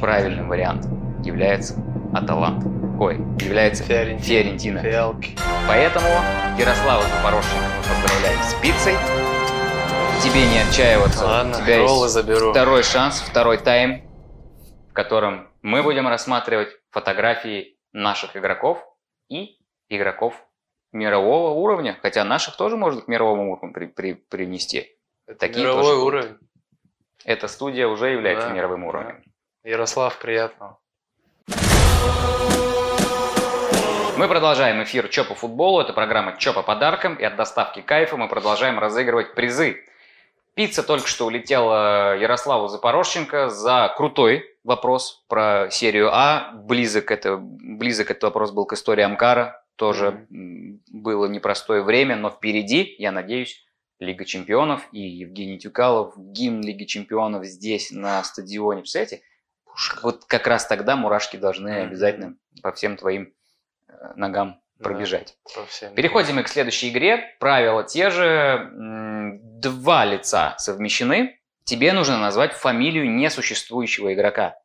правильным 0.02 0.50
вариантом 0.50 1.22
является 1.24 1.76
Аталанта. 2.14 2.68
Ой, 3.00 3.16
является 3.40 3.84
Фиорентина. 3.84 4.82
Фиалки. 4.82 5.36
Поэтому 5.68 6.08
Ярослава 6.58 7.04
Запорожченко 7.04 7.66
мы 7.78 7.84
поздравляем 7.84 8.40
с 8.44 8.54
пиццей. 8.56 8.94
Тебе 10.24 10.48
не 10.48 10.60
отчаиваться. 10.68 11.26
Ладно, 11.26 11.58
У 11.58 11.62
тебя 11.62 11.82
есть 11.82 12.10
заберу. 12.10 12.52
второй 12.52 12.82
шанс, 12.84 13.20
второй 13.22 13.58
тайм, 13.60 14.02
в 14.90 14.94
котором 14.94 15.48
мы 15.62 15.84
будем 15.84 16.08
рассматривать 16.08 16.70
фотографии 16.90 17.78
наших 17.94 18.36
игроков 18.36 18.84
и 19.30 19.60
игроков 19.90 20.34
мирового 20.92 21.52
уровня, 21.52 21.98
хотя 22.02 22.24
наших 22.24 22.58
тоже 22.58 22.78
можно 22.78 23.02
к 23.02 23.08
мировому 23.08 23.52
уровню 23.52 23.74
при- 23.74 23.86
при- 23.86 24.14
принести. 24.14 24.88
Это 25.28 25.38
такие 25.40 25.66
мировой 25.66 25.84
тоже 25.84 25.96
будут. 25.98 26.08
уровень. 26.08 26.38
Эта 27.26 27.48
студия 27.48 27.88
уже 27.88 28.10
является 28.10 28.48
Да, 28.48 28.54
мировым 28.54 28.82
да. 28.82 28.88
уровнем. 28.88 29.24
Ярослав, 29.64 30.18
приятного. 30.18 30.80
Мы 34.18 34.28
продолжаем 34.28 34.82
эфир 34.82 35.10
«Чё 35.10 35.24
по 35.24 35.36
футболу». 35.36 35.80
Это 35.80 35.94
программа 35.94 36.36
«Чё 36.40 36.52
по 36.52 36.64
подаркам». 36.64 37.14
И 37.18 37.24
от 37.24 37.36
доставки 37.36 37.82
кайфа 37.82 38.18
мы 38.18 38.28
продолжаем 38.28 38.80
разыгрывать 38.80 39.36
призы. 39.36 39.84
Пицца 40.56 40.82
только 40.82 41.08
что 41.08 41.28
улетела 41.28 42.18
Ярославу 42.18 42.68
Запорожченко 42.68 43.50
за 43.50 43.94
крутой 43.96 44.44
вопрос 44.64 45.24
про 45.28 45.70
серию 45.70 46.10
А. 46.12 46.52
Близок, 46.56 47.12
это, 47.12 47.38
близок 47.38 48.10
этот 48.10 48.24
вопрос 48.24 48.50
был 48.50 48.66
к 48.66 48.74
истории 48.74 49.04
Амкара. 49.04 49.64
Тоже 49.76 50.26
было 50.32 51.28
непростое 51.28 51.84
время, 51.84 52.16
но 52.16 52.32
впереди, 52.32 52.96
я 52.98 53.12
надеюсь, 53.12 53.64
Лига 54.00 54.26
чемпионов 54.26 54.82
и 54.92 55.00
Евгений 55.00 55.60
Тюкалов, 55.60 56.16
гимн 56.18 56.64
Лиги 56.64 56.86
чемпионов 56.86 57.46
здесь, 57.46 57.92
на 57.92 58.24
стадионе. 58.24 58.82
Представляете? 58.82 59.22
Вот 60.02 60.26
как 60.26 60.48
раз 60.48 60.66
тогда 60.66 60.96
мурашки 60.96 61.38
должны 61.38 61.70
обязательно 61.70 62.36
по 62.64 62.72
всем 62.72 62.98
твоим 62.98 63.32
ногам 64.16 64.62
пробежать. 64.82 65.38
По 65.56 65.66
всем. 65.66 65.94
Переходим 65.96 66.36
мы 66.36 66.44
к 66.44 66.48
следующей 66.48 66.90
игре. 66.90 67.36
Правила 67.40 67.84
те 67.84 68.10
же. 68.10 68.70
Два 69.60 70.06
лица 70.06 70.56
совмещены. 70.58 71.40
Тебе 71.64 71.94
нужно 71.94 72.18
назвать 72.18 72.54
фамилию 72.54 73.10
несуществующего 73.14 74.14
игрока. 74.14 74.56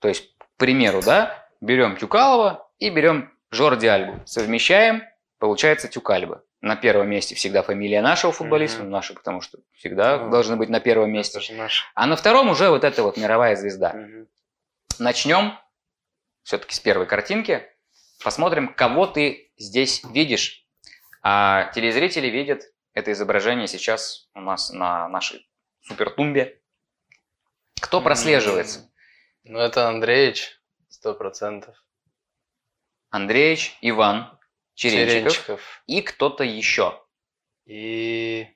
То 0.00 0.08
есть, 0.08 0.34
к 0.38 0.46
примеру, 0.56 1.02
да, 1.02 1.46
берем 1.60 1.96
Тюкалова 1.96 2.68
и 2.78 2.90
берем 2.90 3.32
Жорди 3.50 3.86
Альбу. 3.86 4.20
Совмещаем, 4.24 5.02
получается 5.38 5.88
Тюкальба. 5.88 6.42
На 6.60 6.74
первом 6.74 7.08
месте 7.08 7.36
всегда 7.36 7.62
фамилия 7.62 8.02
нашего 8.02 8.32
футболиста, 8.32 8.82
ну, 8.82 8.90
наша, 8.90 9.14
потому 9.14 9.40
что 9.40 9.58
всегда 9.74 10.18
Ну, 10.18 10.30
должны 10.30 10.56
быть 10.56 10.68
на 10.68 10.80
первом 10.80 11.12
месте. 11.12 11.38
А 11.94 12.06
на 12.06 12.16
втором 12.16 12.48
уже 12.48 12.68
вот 12.70 12.82
эта 12.82 13.04
вот 13.04 13.16
мировая 13.16 13.54
звезда. 13.54 13.92
Мгм. 13.92 14.26
Начнем 14.98 15.56
все-таки 16.42 16.74
с 16.74 16.80
первой 16.80 17.06
картинки. 17.06 17.62
Посмотрим, 18.22 18.72
кого 18.74 19.06
ты 19.06 19.52
здесь 19.56 20.02
видишь. 20.04 20.64
А 21.22 21.70
телезрители 21.74 22.28
видят 22.28 22.62
это 22.94 23.12
изображение 23.12 23.68
сейчас 23.68 24.28
у 24.34 24.40
нас 24.40 24.70
на 24.70 25.08
нашей 25.08 25.48
супертумбе. 25.82 26.60
Кто 27.80 28.00
прослеживается? 28.00 28.90
Ну, 29.44 29.58
это 29.58 29.88
Андреевич, 29.88 30.60
сто 30.88 31.14
процентов. 31.14 31.76
Андреевич, 33.10 33.76
Иван, 33.80 34.38
Черенчиков, 34.74 35.32
Черенчиков. 35.32 35.82
и 35.86 36.02
кто-то 36.02 36.44
еще. 36.44 37.02
И... 37.66 38.46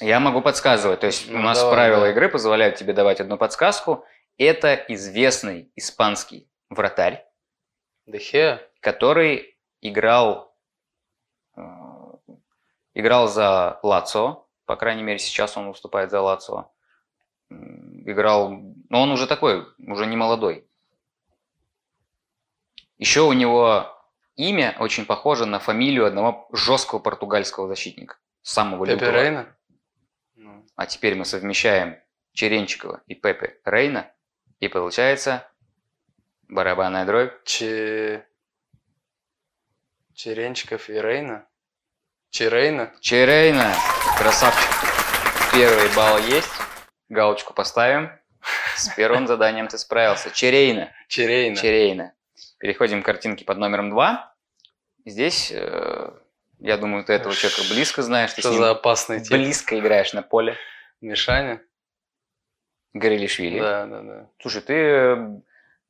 Я 0.00 0.20
могу 0.20 0.42
подсказывать. 0.42 1.00
То 1.00 1.06
есть 1.06 1.28
у 1.28 1.32
Ну, 1.32 1.42
нас 1.42 1.58
давай, 1.58 1.74
правила 1.74 2.00
да. 2.02 2.10
игры 2.10 2.28
позволяют 2.28 2.76
тебе 2.76 2.92
давать 2.92 3.20
одну 3.20 3.36
подсказку. 3.38 4.04
Это 4.36 4.74
известный 4.88 5.72
испанский 5.74 6.48
вратарь, 6.68 7.24
Дехе. 8.06 8.60
Который 8.92 9.58
играл, 9.82 10.56
э, 11.56 11.62
играл 12.94 13.28
за 13.28 13.78
Лацо, 13.82 14.46
по 14.64 14.76
крайней 14.76 15.02
мере 15.02 15.18
сейчас 15.18 15.58
он 15.58 15.68
выступает 15.68 16.10
за 16.10 16.22
Лацо. 16.22 16.70
Играл, 17.50 18.48
но 18.88 19.02
он 19.02 19.10
уже 19.10 19.26
такой, 19.26 19.66
уже 19.78 20.06
не 20.06 20.16
молодой. 20.16 20.66
Еще 22.96 23.20
у 23.20 23.34
него 23.34 23.94
имя 24.36 24.74
очень 24.80 25.04
похоже 25.04 25.44
на 25.44 25.58
фамилию 25.58 26.06
одного 26.06 26.48
жесткого 26.52 26.98
португальского 26.98 27.68
защитника, 27.68 28.16
самого 28.40 28.86
Пепе 28.86 29.04
лютого. 29.04 29.22
Рейна. 29.22 29.56
Ну, 30.34 30.66
А 30.76 30.86
теперь 30.86 31.14
мы 31.14 31.26
совмещаем 31.26 31.98
Черенчикова 32.32 33.02
и 33.06 33.14
Пепе 33.14 33.60
Рейна, 33.66 34.10
и 34.60 34.68
получается 34.68 35.46
барабанная 36.48 37.04
дробь. 37.04 37.44
Че... 37.44 38.24
Черенчиков 40.18 40.90
и 40.90 40.94
Рейна. 40.94 41.46
Черейна. 42.30 42.92
Черейна, 42.98 43.72
красавчик. 44.18 44.68
Первый 45.52 45.94
балл 45.94 46.18
есть. 46.18 46.50
Галочку 47.08 47.54
поставим. 47.54 48.10
С 48.74 48.88
первым 48.96 49.28
заданием 49.28 49.68
ты 49.68 49.78
справился. 49.78 50.32
Черейна. 50.32 50.92
Черейна. 51.06 51.54
Черейна. 51.54 52.14
Переходим 52.58 53.04
к 53.04 53.06
картинке 53.06 53.44
под 53.44 53.58
номером 53.58 53.90
два. 53.90 54.34
Здесь, 55.04 55.52
э, 55.54 56.10
я 56.58 56.76
думаю, 56.78 57.04
ты 57.04 57.12
этого 57.12 57.32
человека 57.32 57.62
близко 57.72 58.02
знаешь. 58.02 58.32
Ты 58.32 58.40
Что 58.40 58.50
ним 58.50 58.58
за 58.58 58.70
опасный 58.72 59.20
тип? 59.20 59.30
близко 59.30 59.78
играешь 59.78 60.14
на 60.14 60.22
поле. 60.22 60.56
Мишаня? 61.00 61.62
Горелишвили. 62.92 63.60
Да, 63.60 63.86
да, 63.86 64.02
да. 64.02 64.30
Слушай, 64.40 64.62
ты 64.62 64.74
э, 64.74 65.40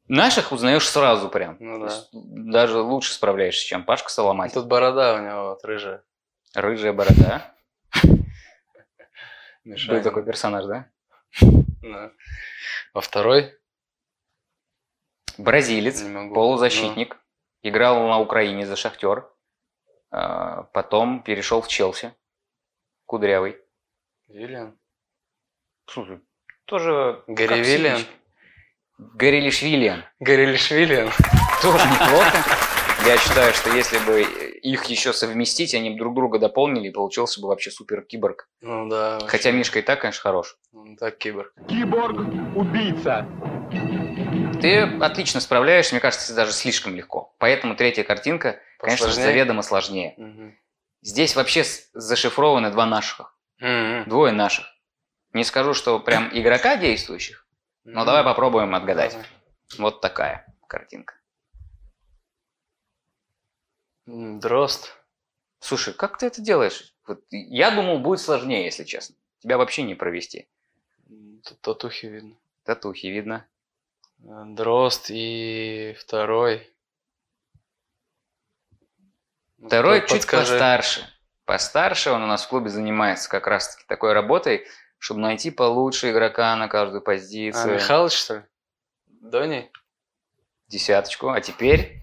наших 0.08 0.52
узнаешь 0.52 0.88
сразу 0.88 1.28
прям. 1.28 1.56
Ну 1.60 1.86
да. 1.86 2.04
Даже 2.12 2.80
лучше 2.80 3.12
справляешься, 3.12 3.66
чем 3.66 3.84
Пашка 3.84 4.10
Соломатин. 4.10 4.54
Тут 4.54 4.66
борода 4.66 5.14
у 5.14 5.18
него 5.18 5.48
вот 5.50 5.64
рыжая. 5.64 6.02
Рыжая 6.54 6.92
борода. 6.92 7.54
Был 9.64 10.02
такой 10.02 10.24
персонаж, 10.24 10.64
да? 10.66 10.90
Да. 11.82 12.12
Во 12.94 13.00
второй? 13.00 13.54
Бразилец, 15.36 16.02
полузащитник. 16.34 17.16
Играл 17.62 18.06
на 18.08 18.18
Украине 18.18 18.66
за 18.66 18.76
Шахтер. 18.76 19.28
А, 20.10 20.62
Потом 20.72 21.22
перешел 21.22 21.60
в 21.60 21.68
Челси. 21.68 22.14
Кудрявый. 23.04 23.58
Ну, 24.28 24.34
Виллиан. 24.34 24.78
Слушай, 25.86 26.20
тоже... 26.64 27.22
Гарри 27.26 27.62
Виллиан. 27.62 28.02
Сидич. 28.98 29.12
Горелишвилиан. 29.14 30.04
Горелишвилиан. 30.20 31.10
Тоже 31.62 31.84
неплохо. 31.86 32.36
Я 33.06 33.16
считаю, 33.16 33.54
что 33.54 33.70
если 33.74 33.98
бы 33.98 34.22
их 34.22 34.84
еще 34.86 35.12
совместить, 35.12 35.72
они 35.74 35.90
бы 35.90 35.98
друг 35.98 36.14
друга 36.14 36.38
дополнили, 36.38 36.88
и 36.88 36.92
получился 36.92 37.40
бы 37.40 37.46
вообще 37.48 37.70
супер 37.70 38.02
киборг. 38.02 38.48
Ну 38.60 38.88
да. 38.88 39.12
вообще. 39.12 39.28
Хотя 39.28 39.50
Мишка 39.52 39.78
и 39.78 39.82
так, 39.82 40.00
конечно, 40.00 40.20
хорош. 40.20 40.56
Он 40.72 40.96
так 40.96 41.16
киборг. 41.16 41.52
Киборг-убийца. 41.68 43.26
Ты 44.60 44.80
отлично 45.00 45.40
справляешься, 45.40 45.94
мне 45.94 46.00
кажется, 46.00 46.34
даже 46.34 46.52
слишком 46.52 46.94
легко. 46.96 47.34
Поэтому 47.38 47.76
третья 47.76 48.02
картинка, 48.02 48.58
конечно 48.78 49.06
же, 49.06 49.10
Посложнее? 49.12 49.32
заведомо 49.32 49.62
сложнее. 49.62 50.14
Мгм. 50.16 50.58
Здесь 51.02 51.36
вообще 51.36 51.64
зашифрованы 51.92 52.70
два 52.70 52.84
наших. 52.84 53.36
Мгм. 53.60 54.08
Двое 54.08 54.32
наших. 54.32 54.66
Не 55.32 55.44
скажу, 55.44 55.74
что 55.74 56.00
прям 56.00 56.28
игрока 56.32 56.76
действующих, 56.76 57.46
Мгм. 57.94 58.04
давай 58.06 58.24
попробуем 58.24 58.74
отгадать. 58.74 59.12
Давай. 59.12 59.26
Вот 59.78 60.00
такая 60.00 60.46
картинка. 60.66 61.14
Дрозд. 64.06 64.94
Слушай, 65.60 65.94
как 65.94 66.18
ты 66.18 66.26
это 66.26 66.40
делаешь? 66.40 66.94
Вот 67.06 67.22
я 67.30 67.70
думал, 67.70 67.98
будет 67.98 68.20
сложнее, 68.20 68.64
если 68.64 68.84
честно. 68.84 69.16
Тебя 69.40 69.58
вообще 69.58 69.82
не 69.82 69.94
провести. 69.94 70.48
Тут 71.44 71.60
татухи 71.60 72.06
видно. 72.06 72.36
Татухи 72.64 73.06
видно. 73.06 73.46
Э, 74.22 74.42
Дрозд 74.46 75.06
и 75.10 75.94
второй. 75.98 76.70
Ну, 79.58 79.68
Второй 79.68 80.00
чуть 80.00 80.10
подскажи. 80.10 80.52
постарше. 80.52 81.14
Постарше 81.44 82.10
он 82.10 82.22
у 82.22 82.26
нас 82.26 82.44
в 82.44 82.48
клубе 82.48 82.68
занимается 82.68 83.28
как 83.30 83.46
раз-таки 83.46 83.84
такой 83.86 84.12
работой, 84.12 84.66
чтобы 84.98 85.20
найти 85.20 85.50
получше 85.50 86.10
игрока 86.10 86.54
на 86.56 86.68
каждую 86.68 87.00
А, 87.00 87.04
позицию. 87.04 87.74
Михалыч, 87.74 88.12
что 88.12 88.34
ли? 88.34 88.42
Дони? 89.06 89.70
Десяточку. 90.68 91.30
А 91.30 91.40
теперь 91.40 92.02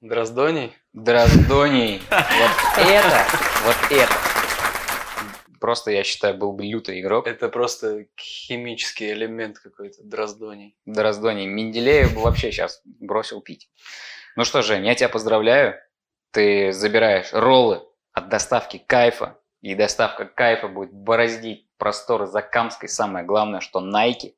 Дроздоний? 0.00 0.76
Дроздоний. 0.92 2.02
Вот 2.10 2.86
это, 2.88 3.24
вот 3.64 3.76
это. 3.90 4.12
Просто, 5.60 5.92
я 5.92 6.02
считаю, 6.02 6.36
был 6.36 6.52
бы 6.52 6.64
лютый 6.64 7.00
игрок. 7.00 7.28
Это 7.28 7.48
просто 7.48 8.06
химический 8.18 9.12
элемент 9.12 9.60
какой-то, 9.60 10.02
Дроздоний. 10.02 10.76
Дроздоний. 10.86 11.46
Менделеев 11.46 12.14
бы 12.14 12.22
вообще 12.22 12.50
сейчас 12.50 12.80
бросил 12.84 13.40
пить. 13.42 13.70
Ну 14.34 14.44
что, 14.44 14.62
Жень, 14.62 14.84
я 14.86 14.96
тебя 14.96 15.08
поздравляю. 15.08 15.76
Ты 16.32 16.72
забираешь 16.72 17.32
роллы 17.32 17.86
от 18.12 18.28
доставки 18.28 18.78
кайфа. 18.78 19.38
И 19.62 19.76
доставка 19.76 20.24
кайфа 20.26 20.66
будет 20.66 20.92
бороздить 20.92 21.68
просторы 21.78 22.26
Закамской. 22.26 22.88
Самое 22.88 23.24
главное, 23.24 23.60
что 23.60 23.80
Nike 23.80 24.34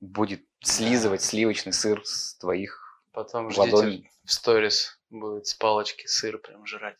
будет 0.00 0.42
слизывать 0.60 1.22
сливочный 1.22 1.72
сыр 1.72 2.02
с 2.04 2.36
твоих 2.36 3.02
Потом 3.12 3.50
ждите 3.50 3.74
ладоней. 3.74 4.10
в 4.24 4.32
сторис 4.32 5.00
будет 5.10 5.48
с 5.48 5.54
палочки 5.54 6.06
сыр 6.06 6.38
прям 6.38 6.64
жрать. 6.66 6.96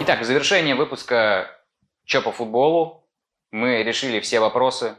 Итак, 0.00 0.20
в 0.20 0.24
завершение 0.24 0.74
выпуска 0.74 1.48
Чё 2.04 2.20
по 2.20 2.32
футболу 2.32 3.08
мы 3.50 3.82
решили 3.82 4.20
все 4.20 4.40
вопросы, 4.40 4.96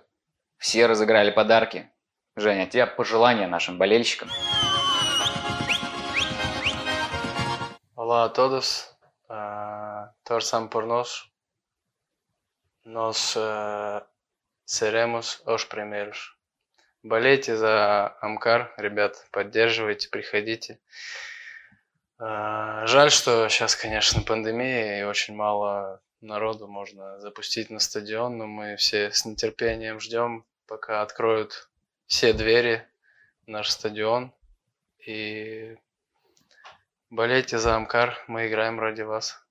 все 0.58 0.88
разыграли 0.88 1.30
подарки. 1.30 1.92
Женя, 2.36 2.64
от 2.64 2.72
тебя 2.72 2.88
пожелания 2.88 3.46
нашим 3.46 3.78
болельщикам. 3.78 4.30
Olá 7.96 8.26
a 8.26 8.30
todos. 8.30 8.93
Uh, 9.34 10.14
torçam 10.24 10.68
por 10.68 10.86
nós. 10.86 11.28
Nós 12.86 13.36
uh, 13.36 14.06
seremos 14.64 15.42
os 15.48 15.66
primeiros. 15.66 16.38
Болейте 17.02 17.58
за 17.58 18.16
Амкар, 18.22 18.72
ребят, 18.78 19.28
поддерживайте, 19.32 20.10
приходите. 20.10 20.80
А, 22.20 22.86
Жаль, 22.86 23.10
что 23.10 23.50
сейчас, 23.50 23.76
конечно, 23.76 24.22
пандемия 24.22 25.00
и 25.00 25.04
очень 25.04 25.36
мало 25.36 26.00
народу 26.22 26.68
можно 26.68 27.20
запустить 27.20 27.72
на 27.72 27.80
стадион, 27.80 28.38
но 28.38 28.46
мы 28.46 28.76
все 28.76 29.10
с 29.12 29.26
нетерпением 29.26 30.00
ждем, 30.00 30.46
пока 30.68 31.02
откроют 31.02 31.70
все 32.06 32.34
двери 32.34 32.88
наш 33.48 33.72
стадион. 33.72 34.32
И 35.00 35.76
болейте 37.14 37.60
за 37.60 37.76
Амкар, 37.76 38.18
мы 38.28 38.48
играем 38.48 38.80
ради 38.80 39.04
вас. 39.04 39.43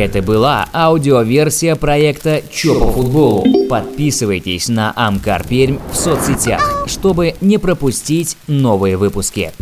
Это 0.00 0.22
была 0.22 0.66
аудиоверсия 0.72 1.76
проекта 1.76 2.40
«Чё 2.50 2.80
по 2.80 2.90
футболу». 2.90 3.44
Подписывайтесь 3.68 4.70
на 4.70 4.94
Амкар 4.96 5.46
Пермь 5.46 5.76
в 5.92 5.94
соцсетях, 5.94 6.86
чтобы 6.86 7.34
не 7.42 7.58
пропустить 7.58 8.38
новые 8.46 8.96
выпуски. 8.96 9.52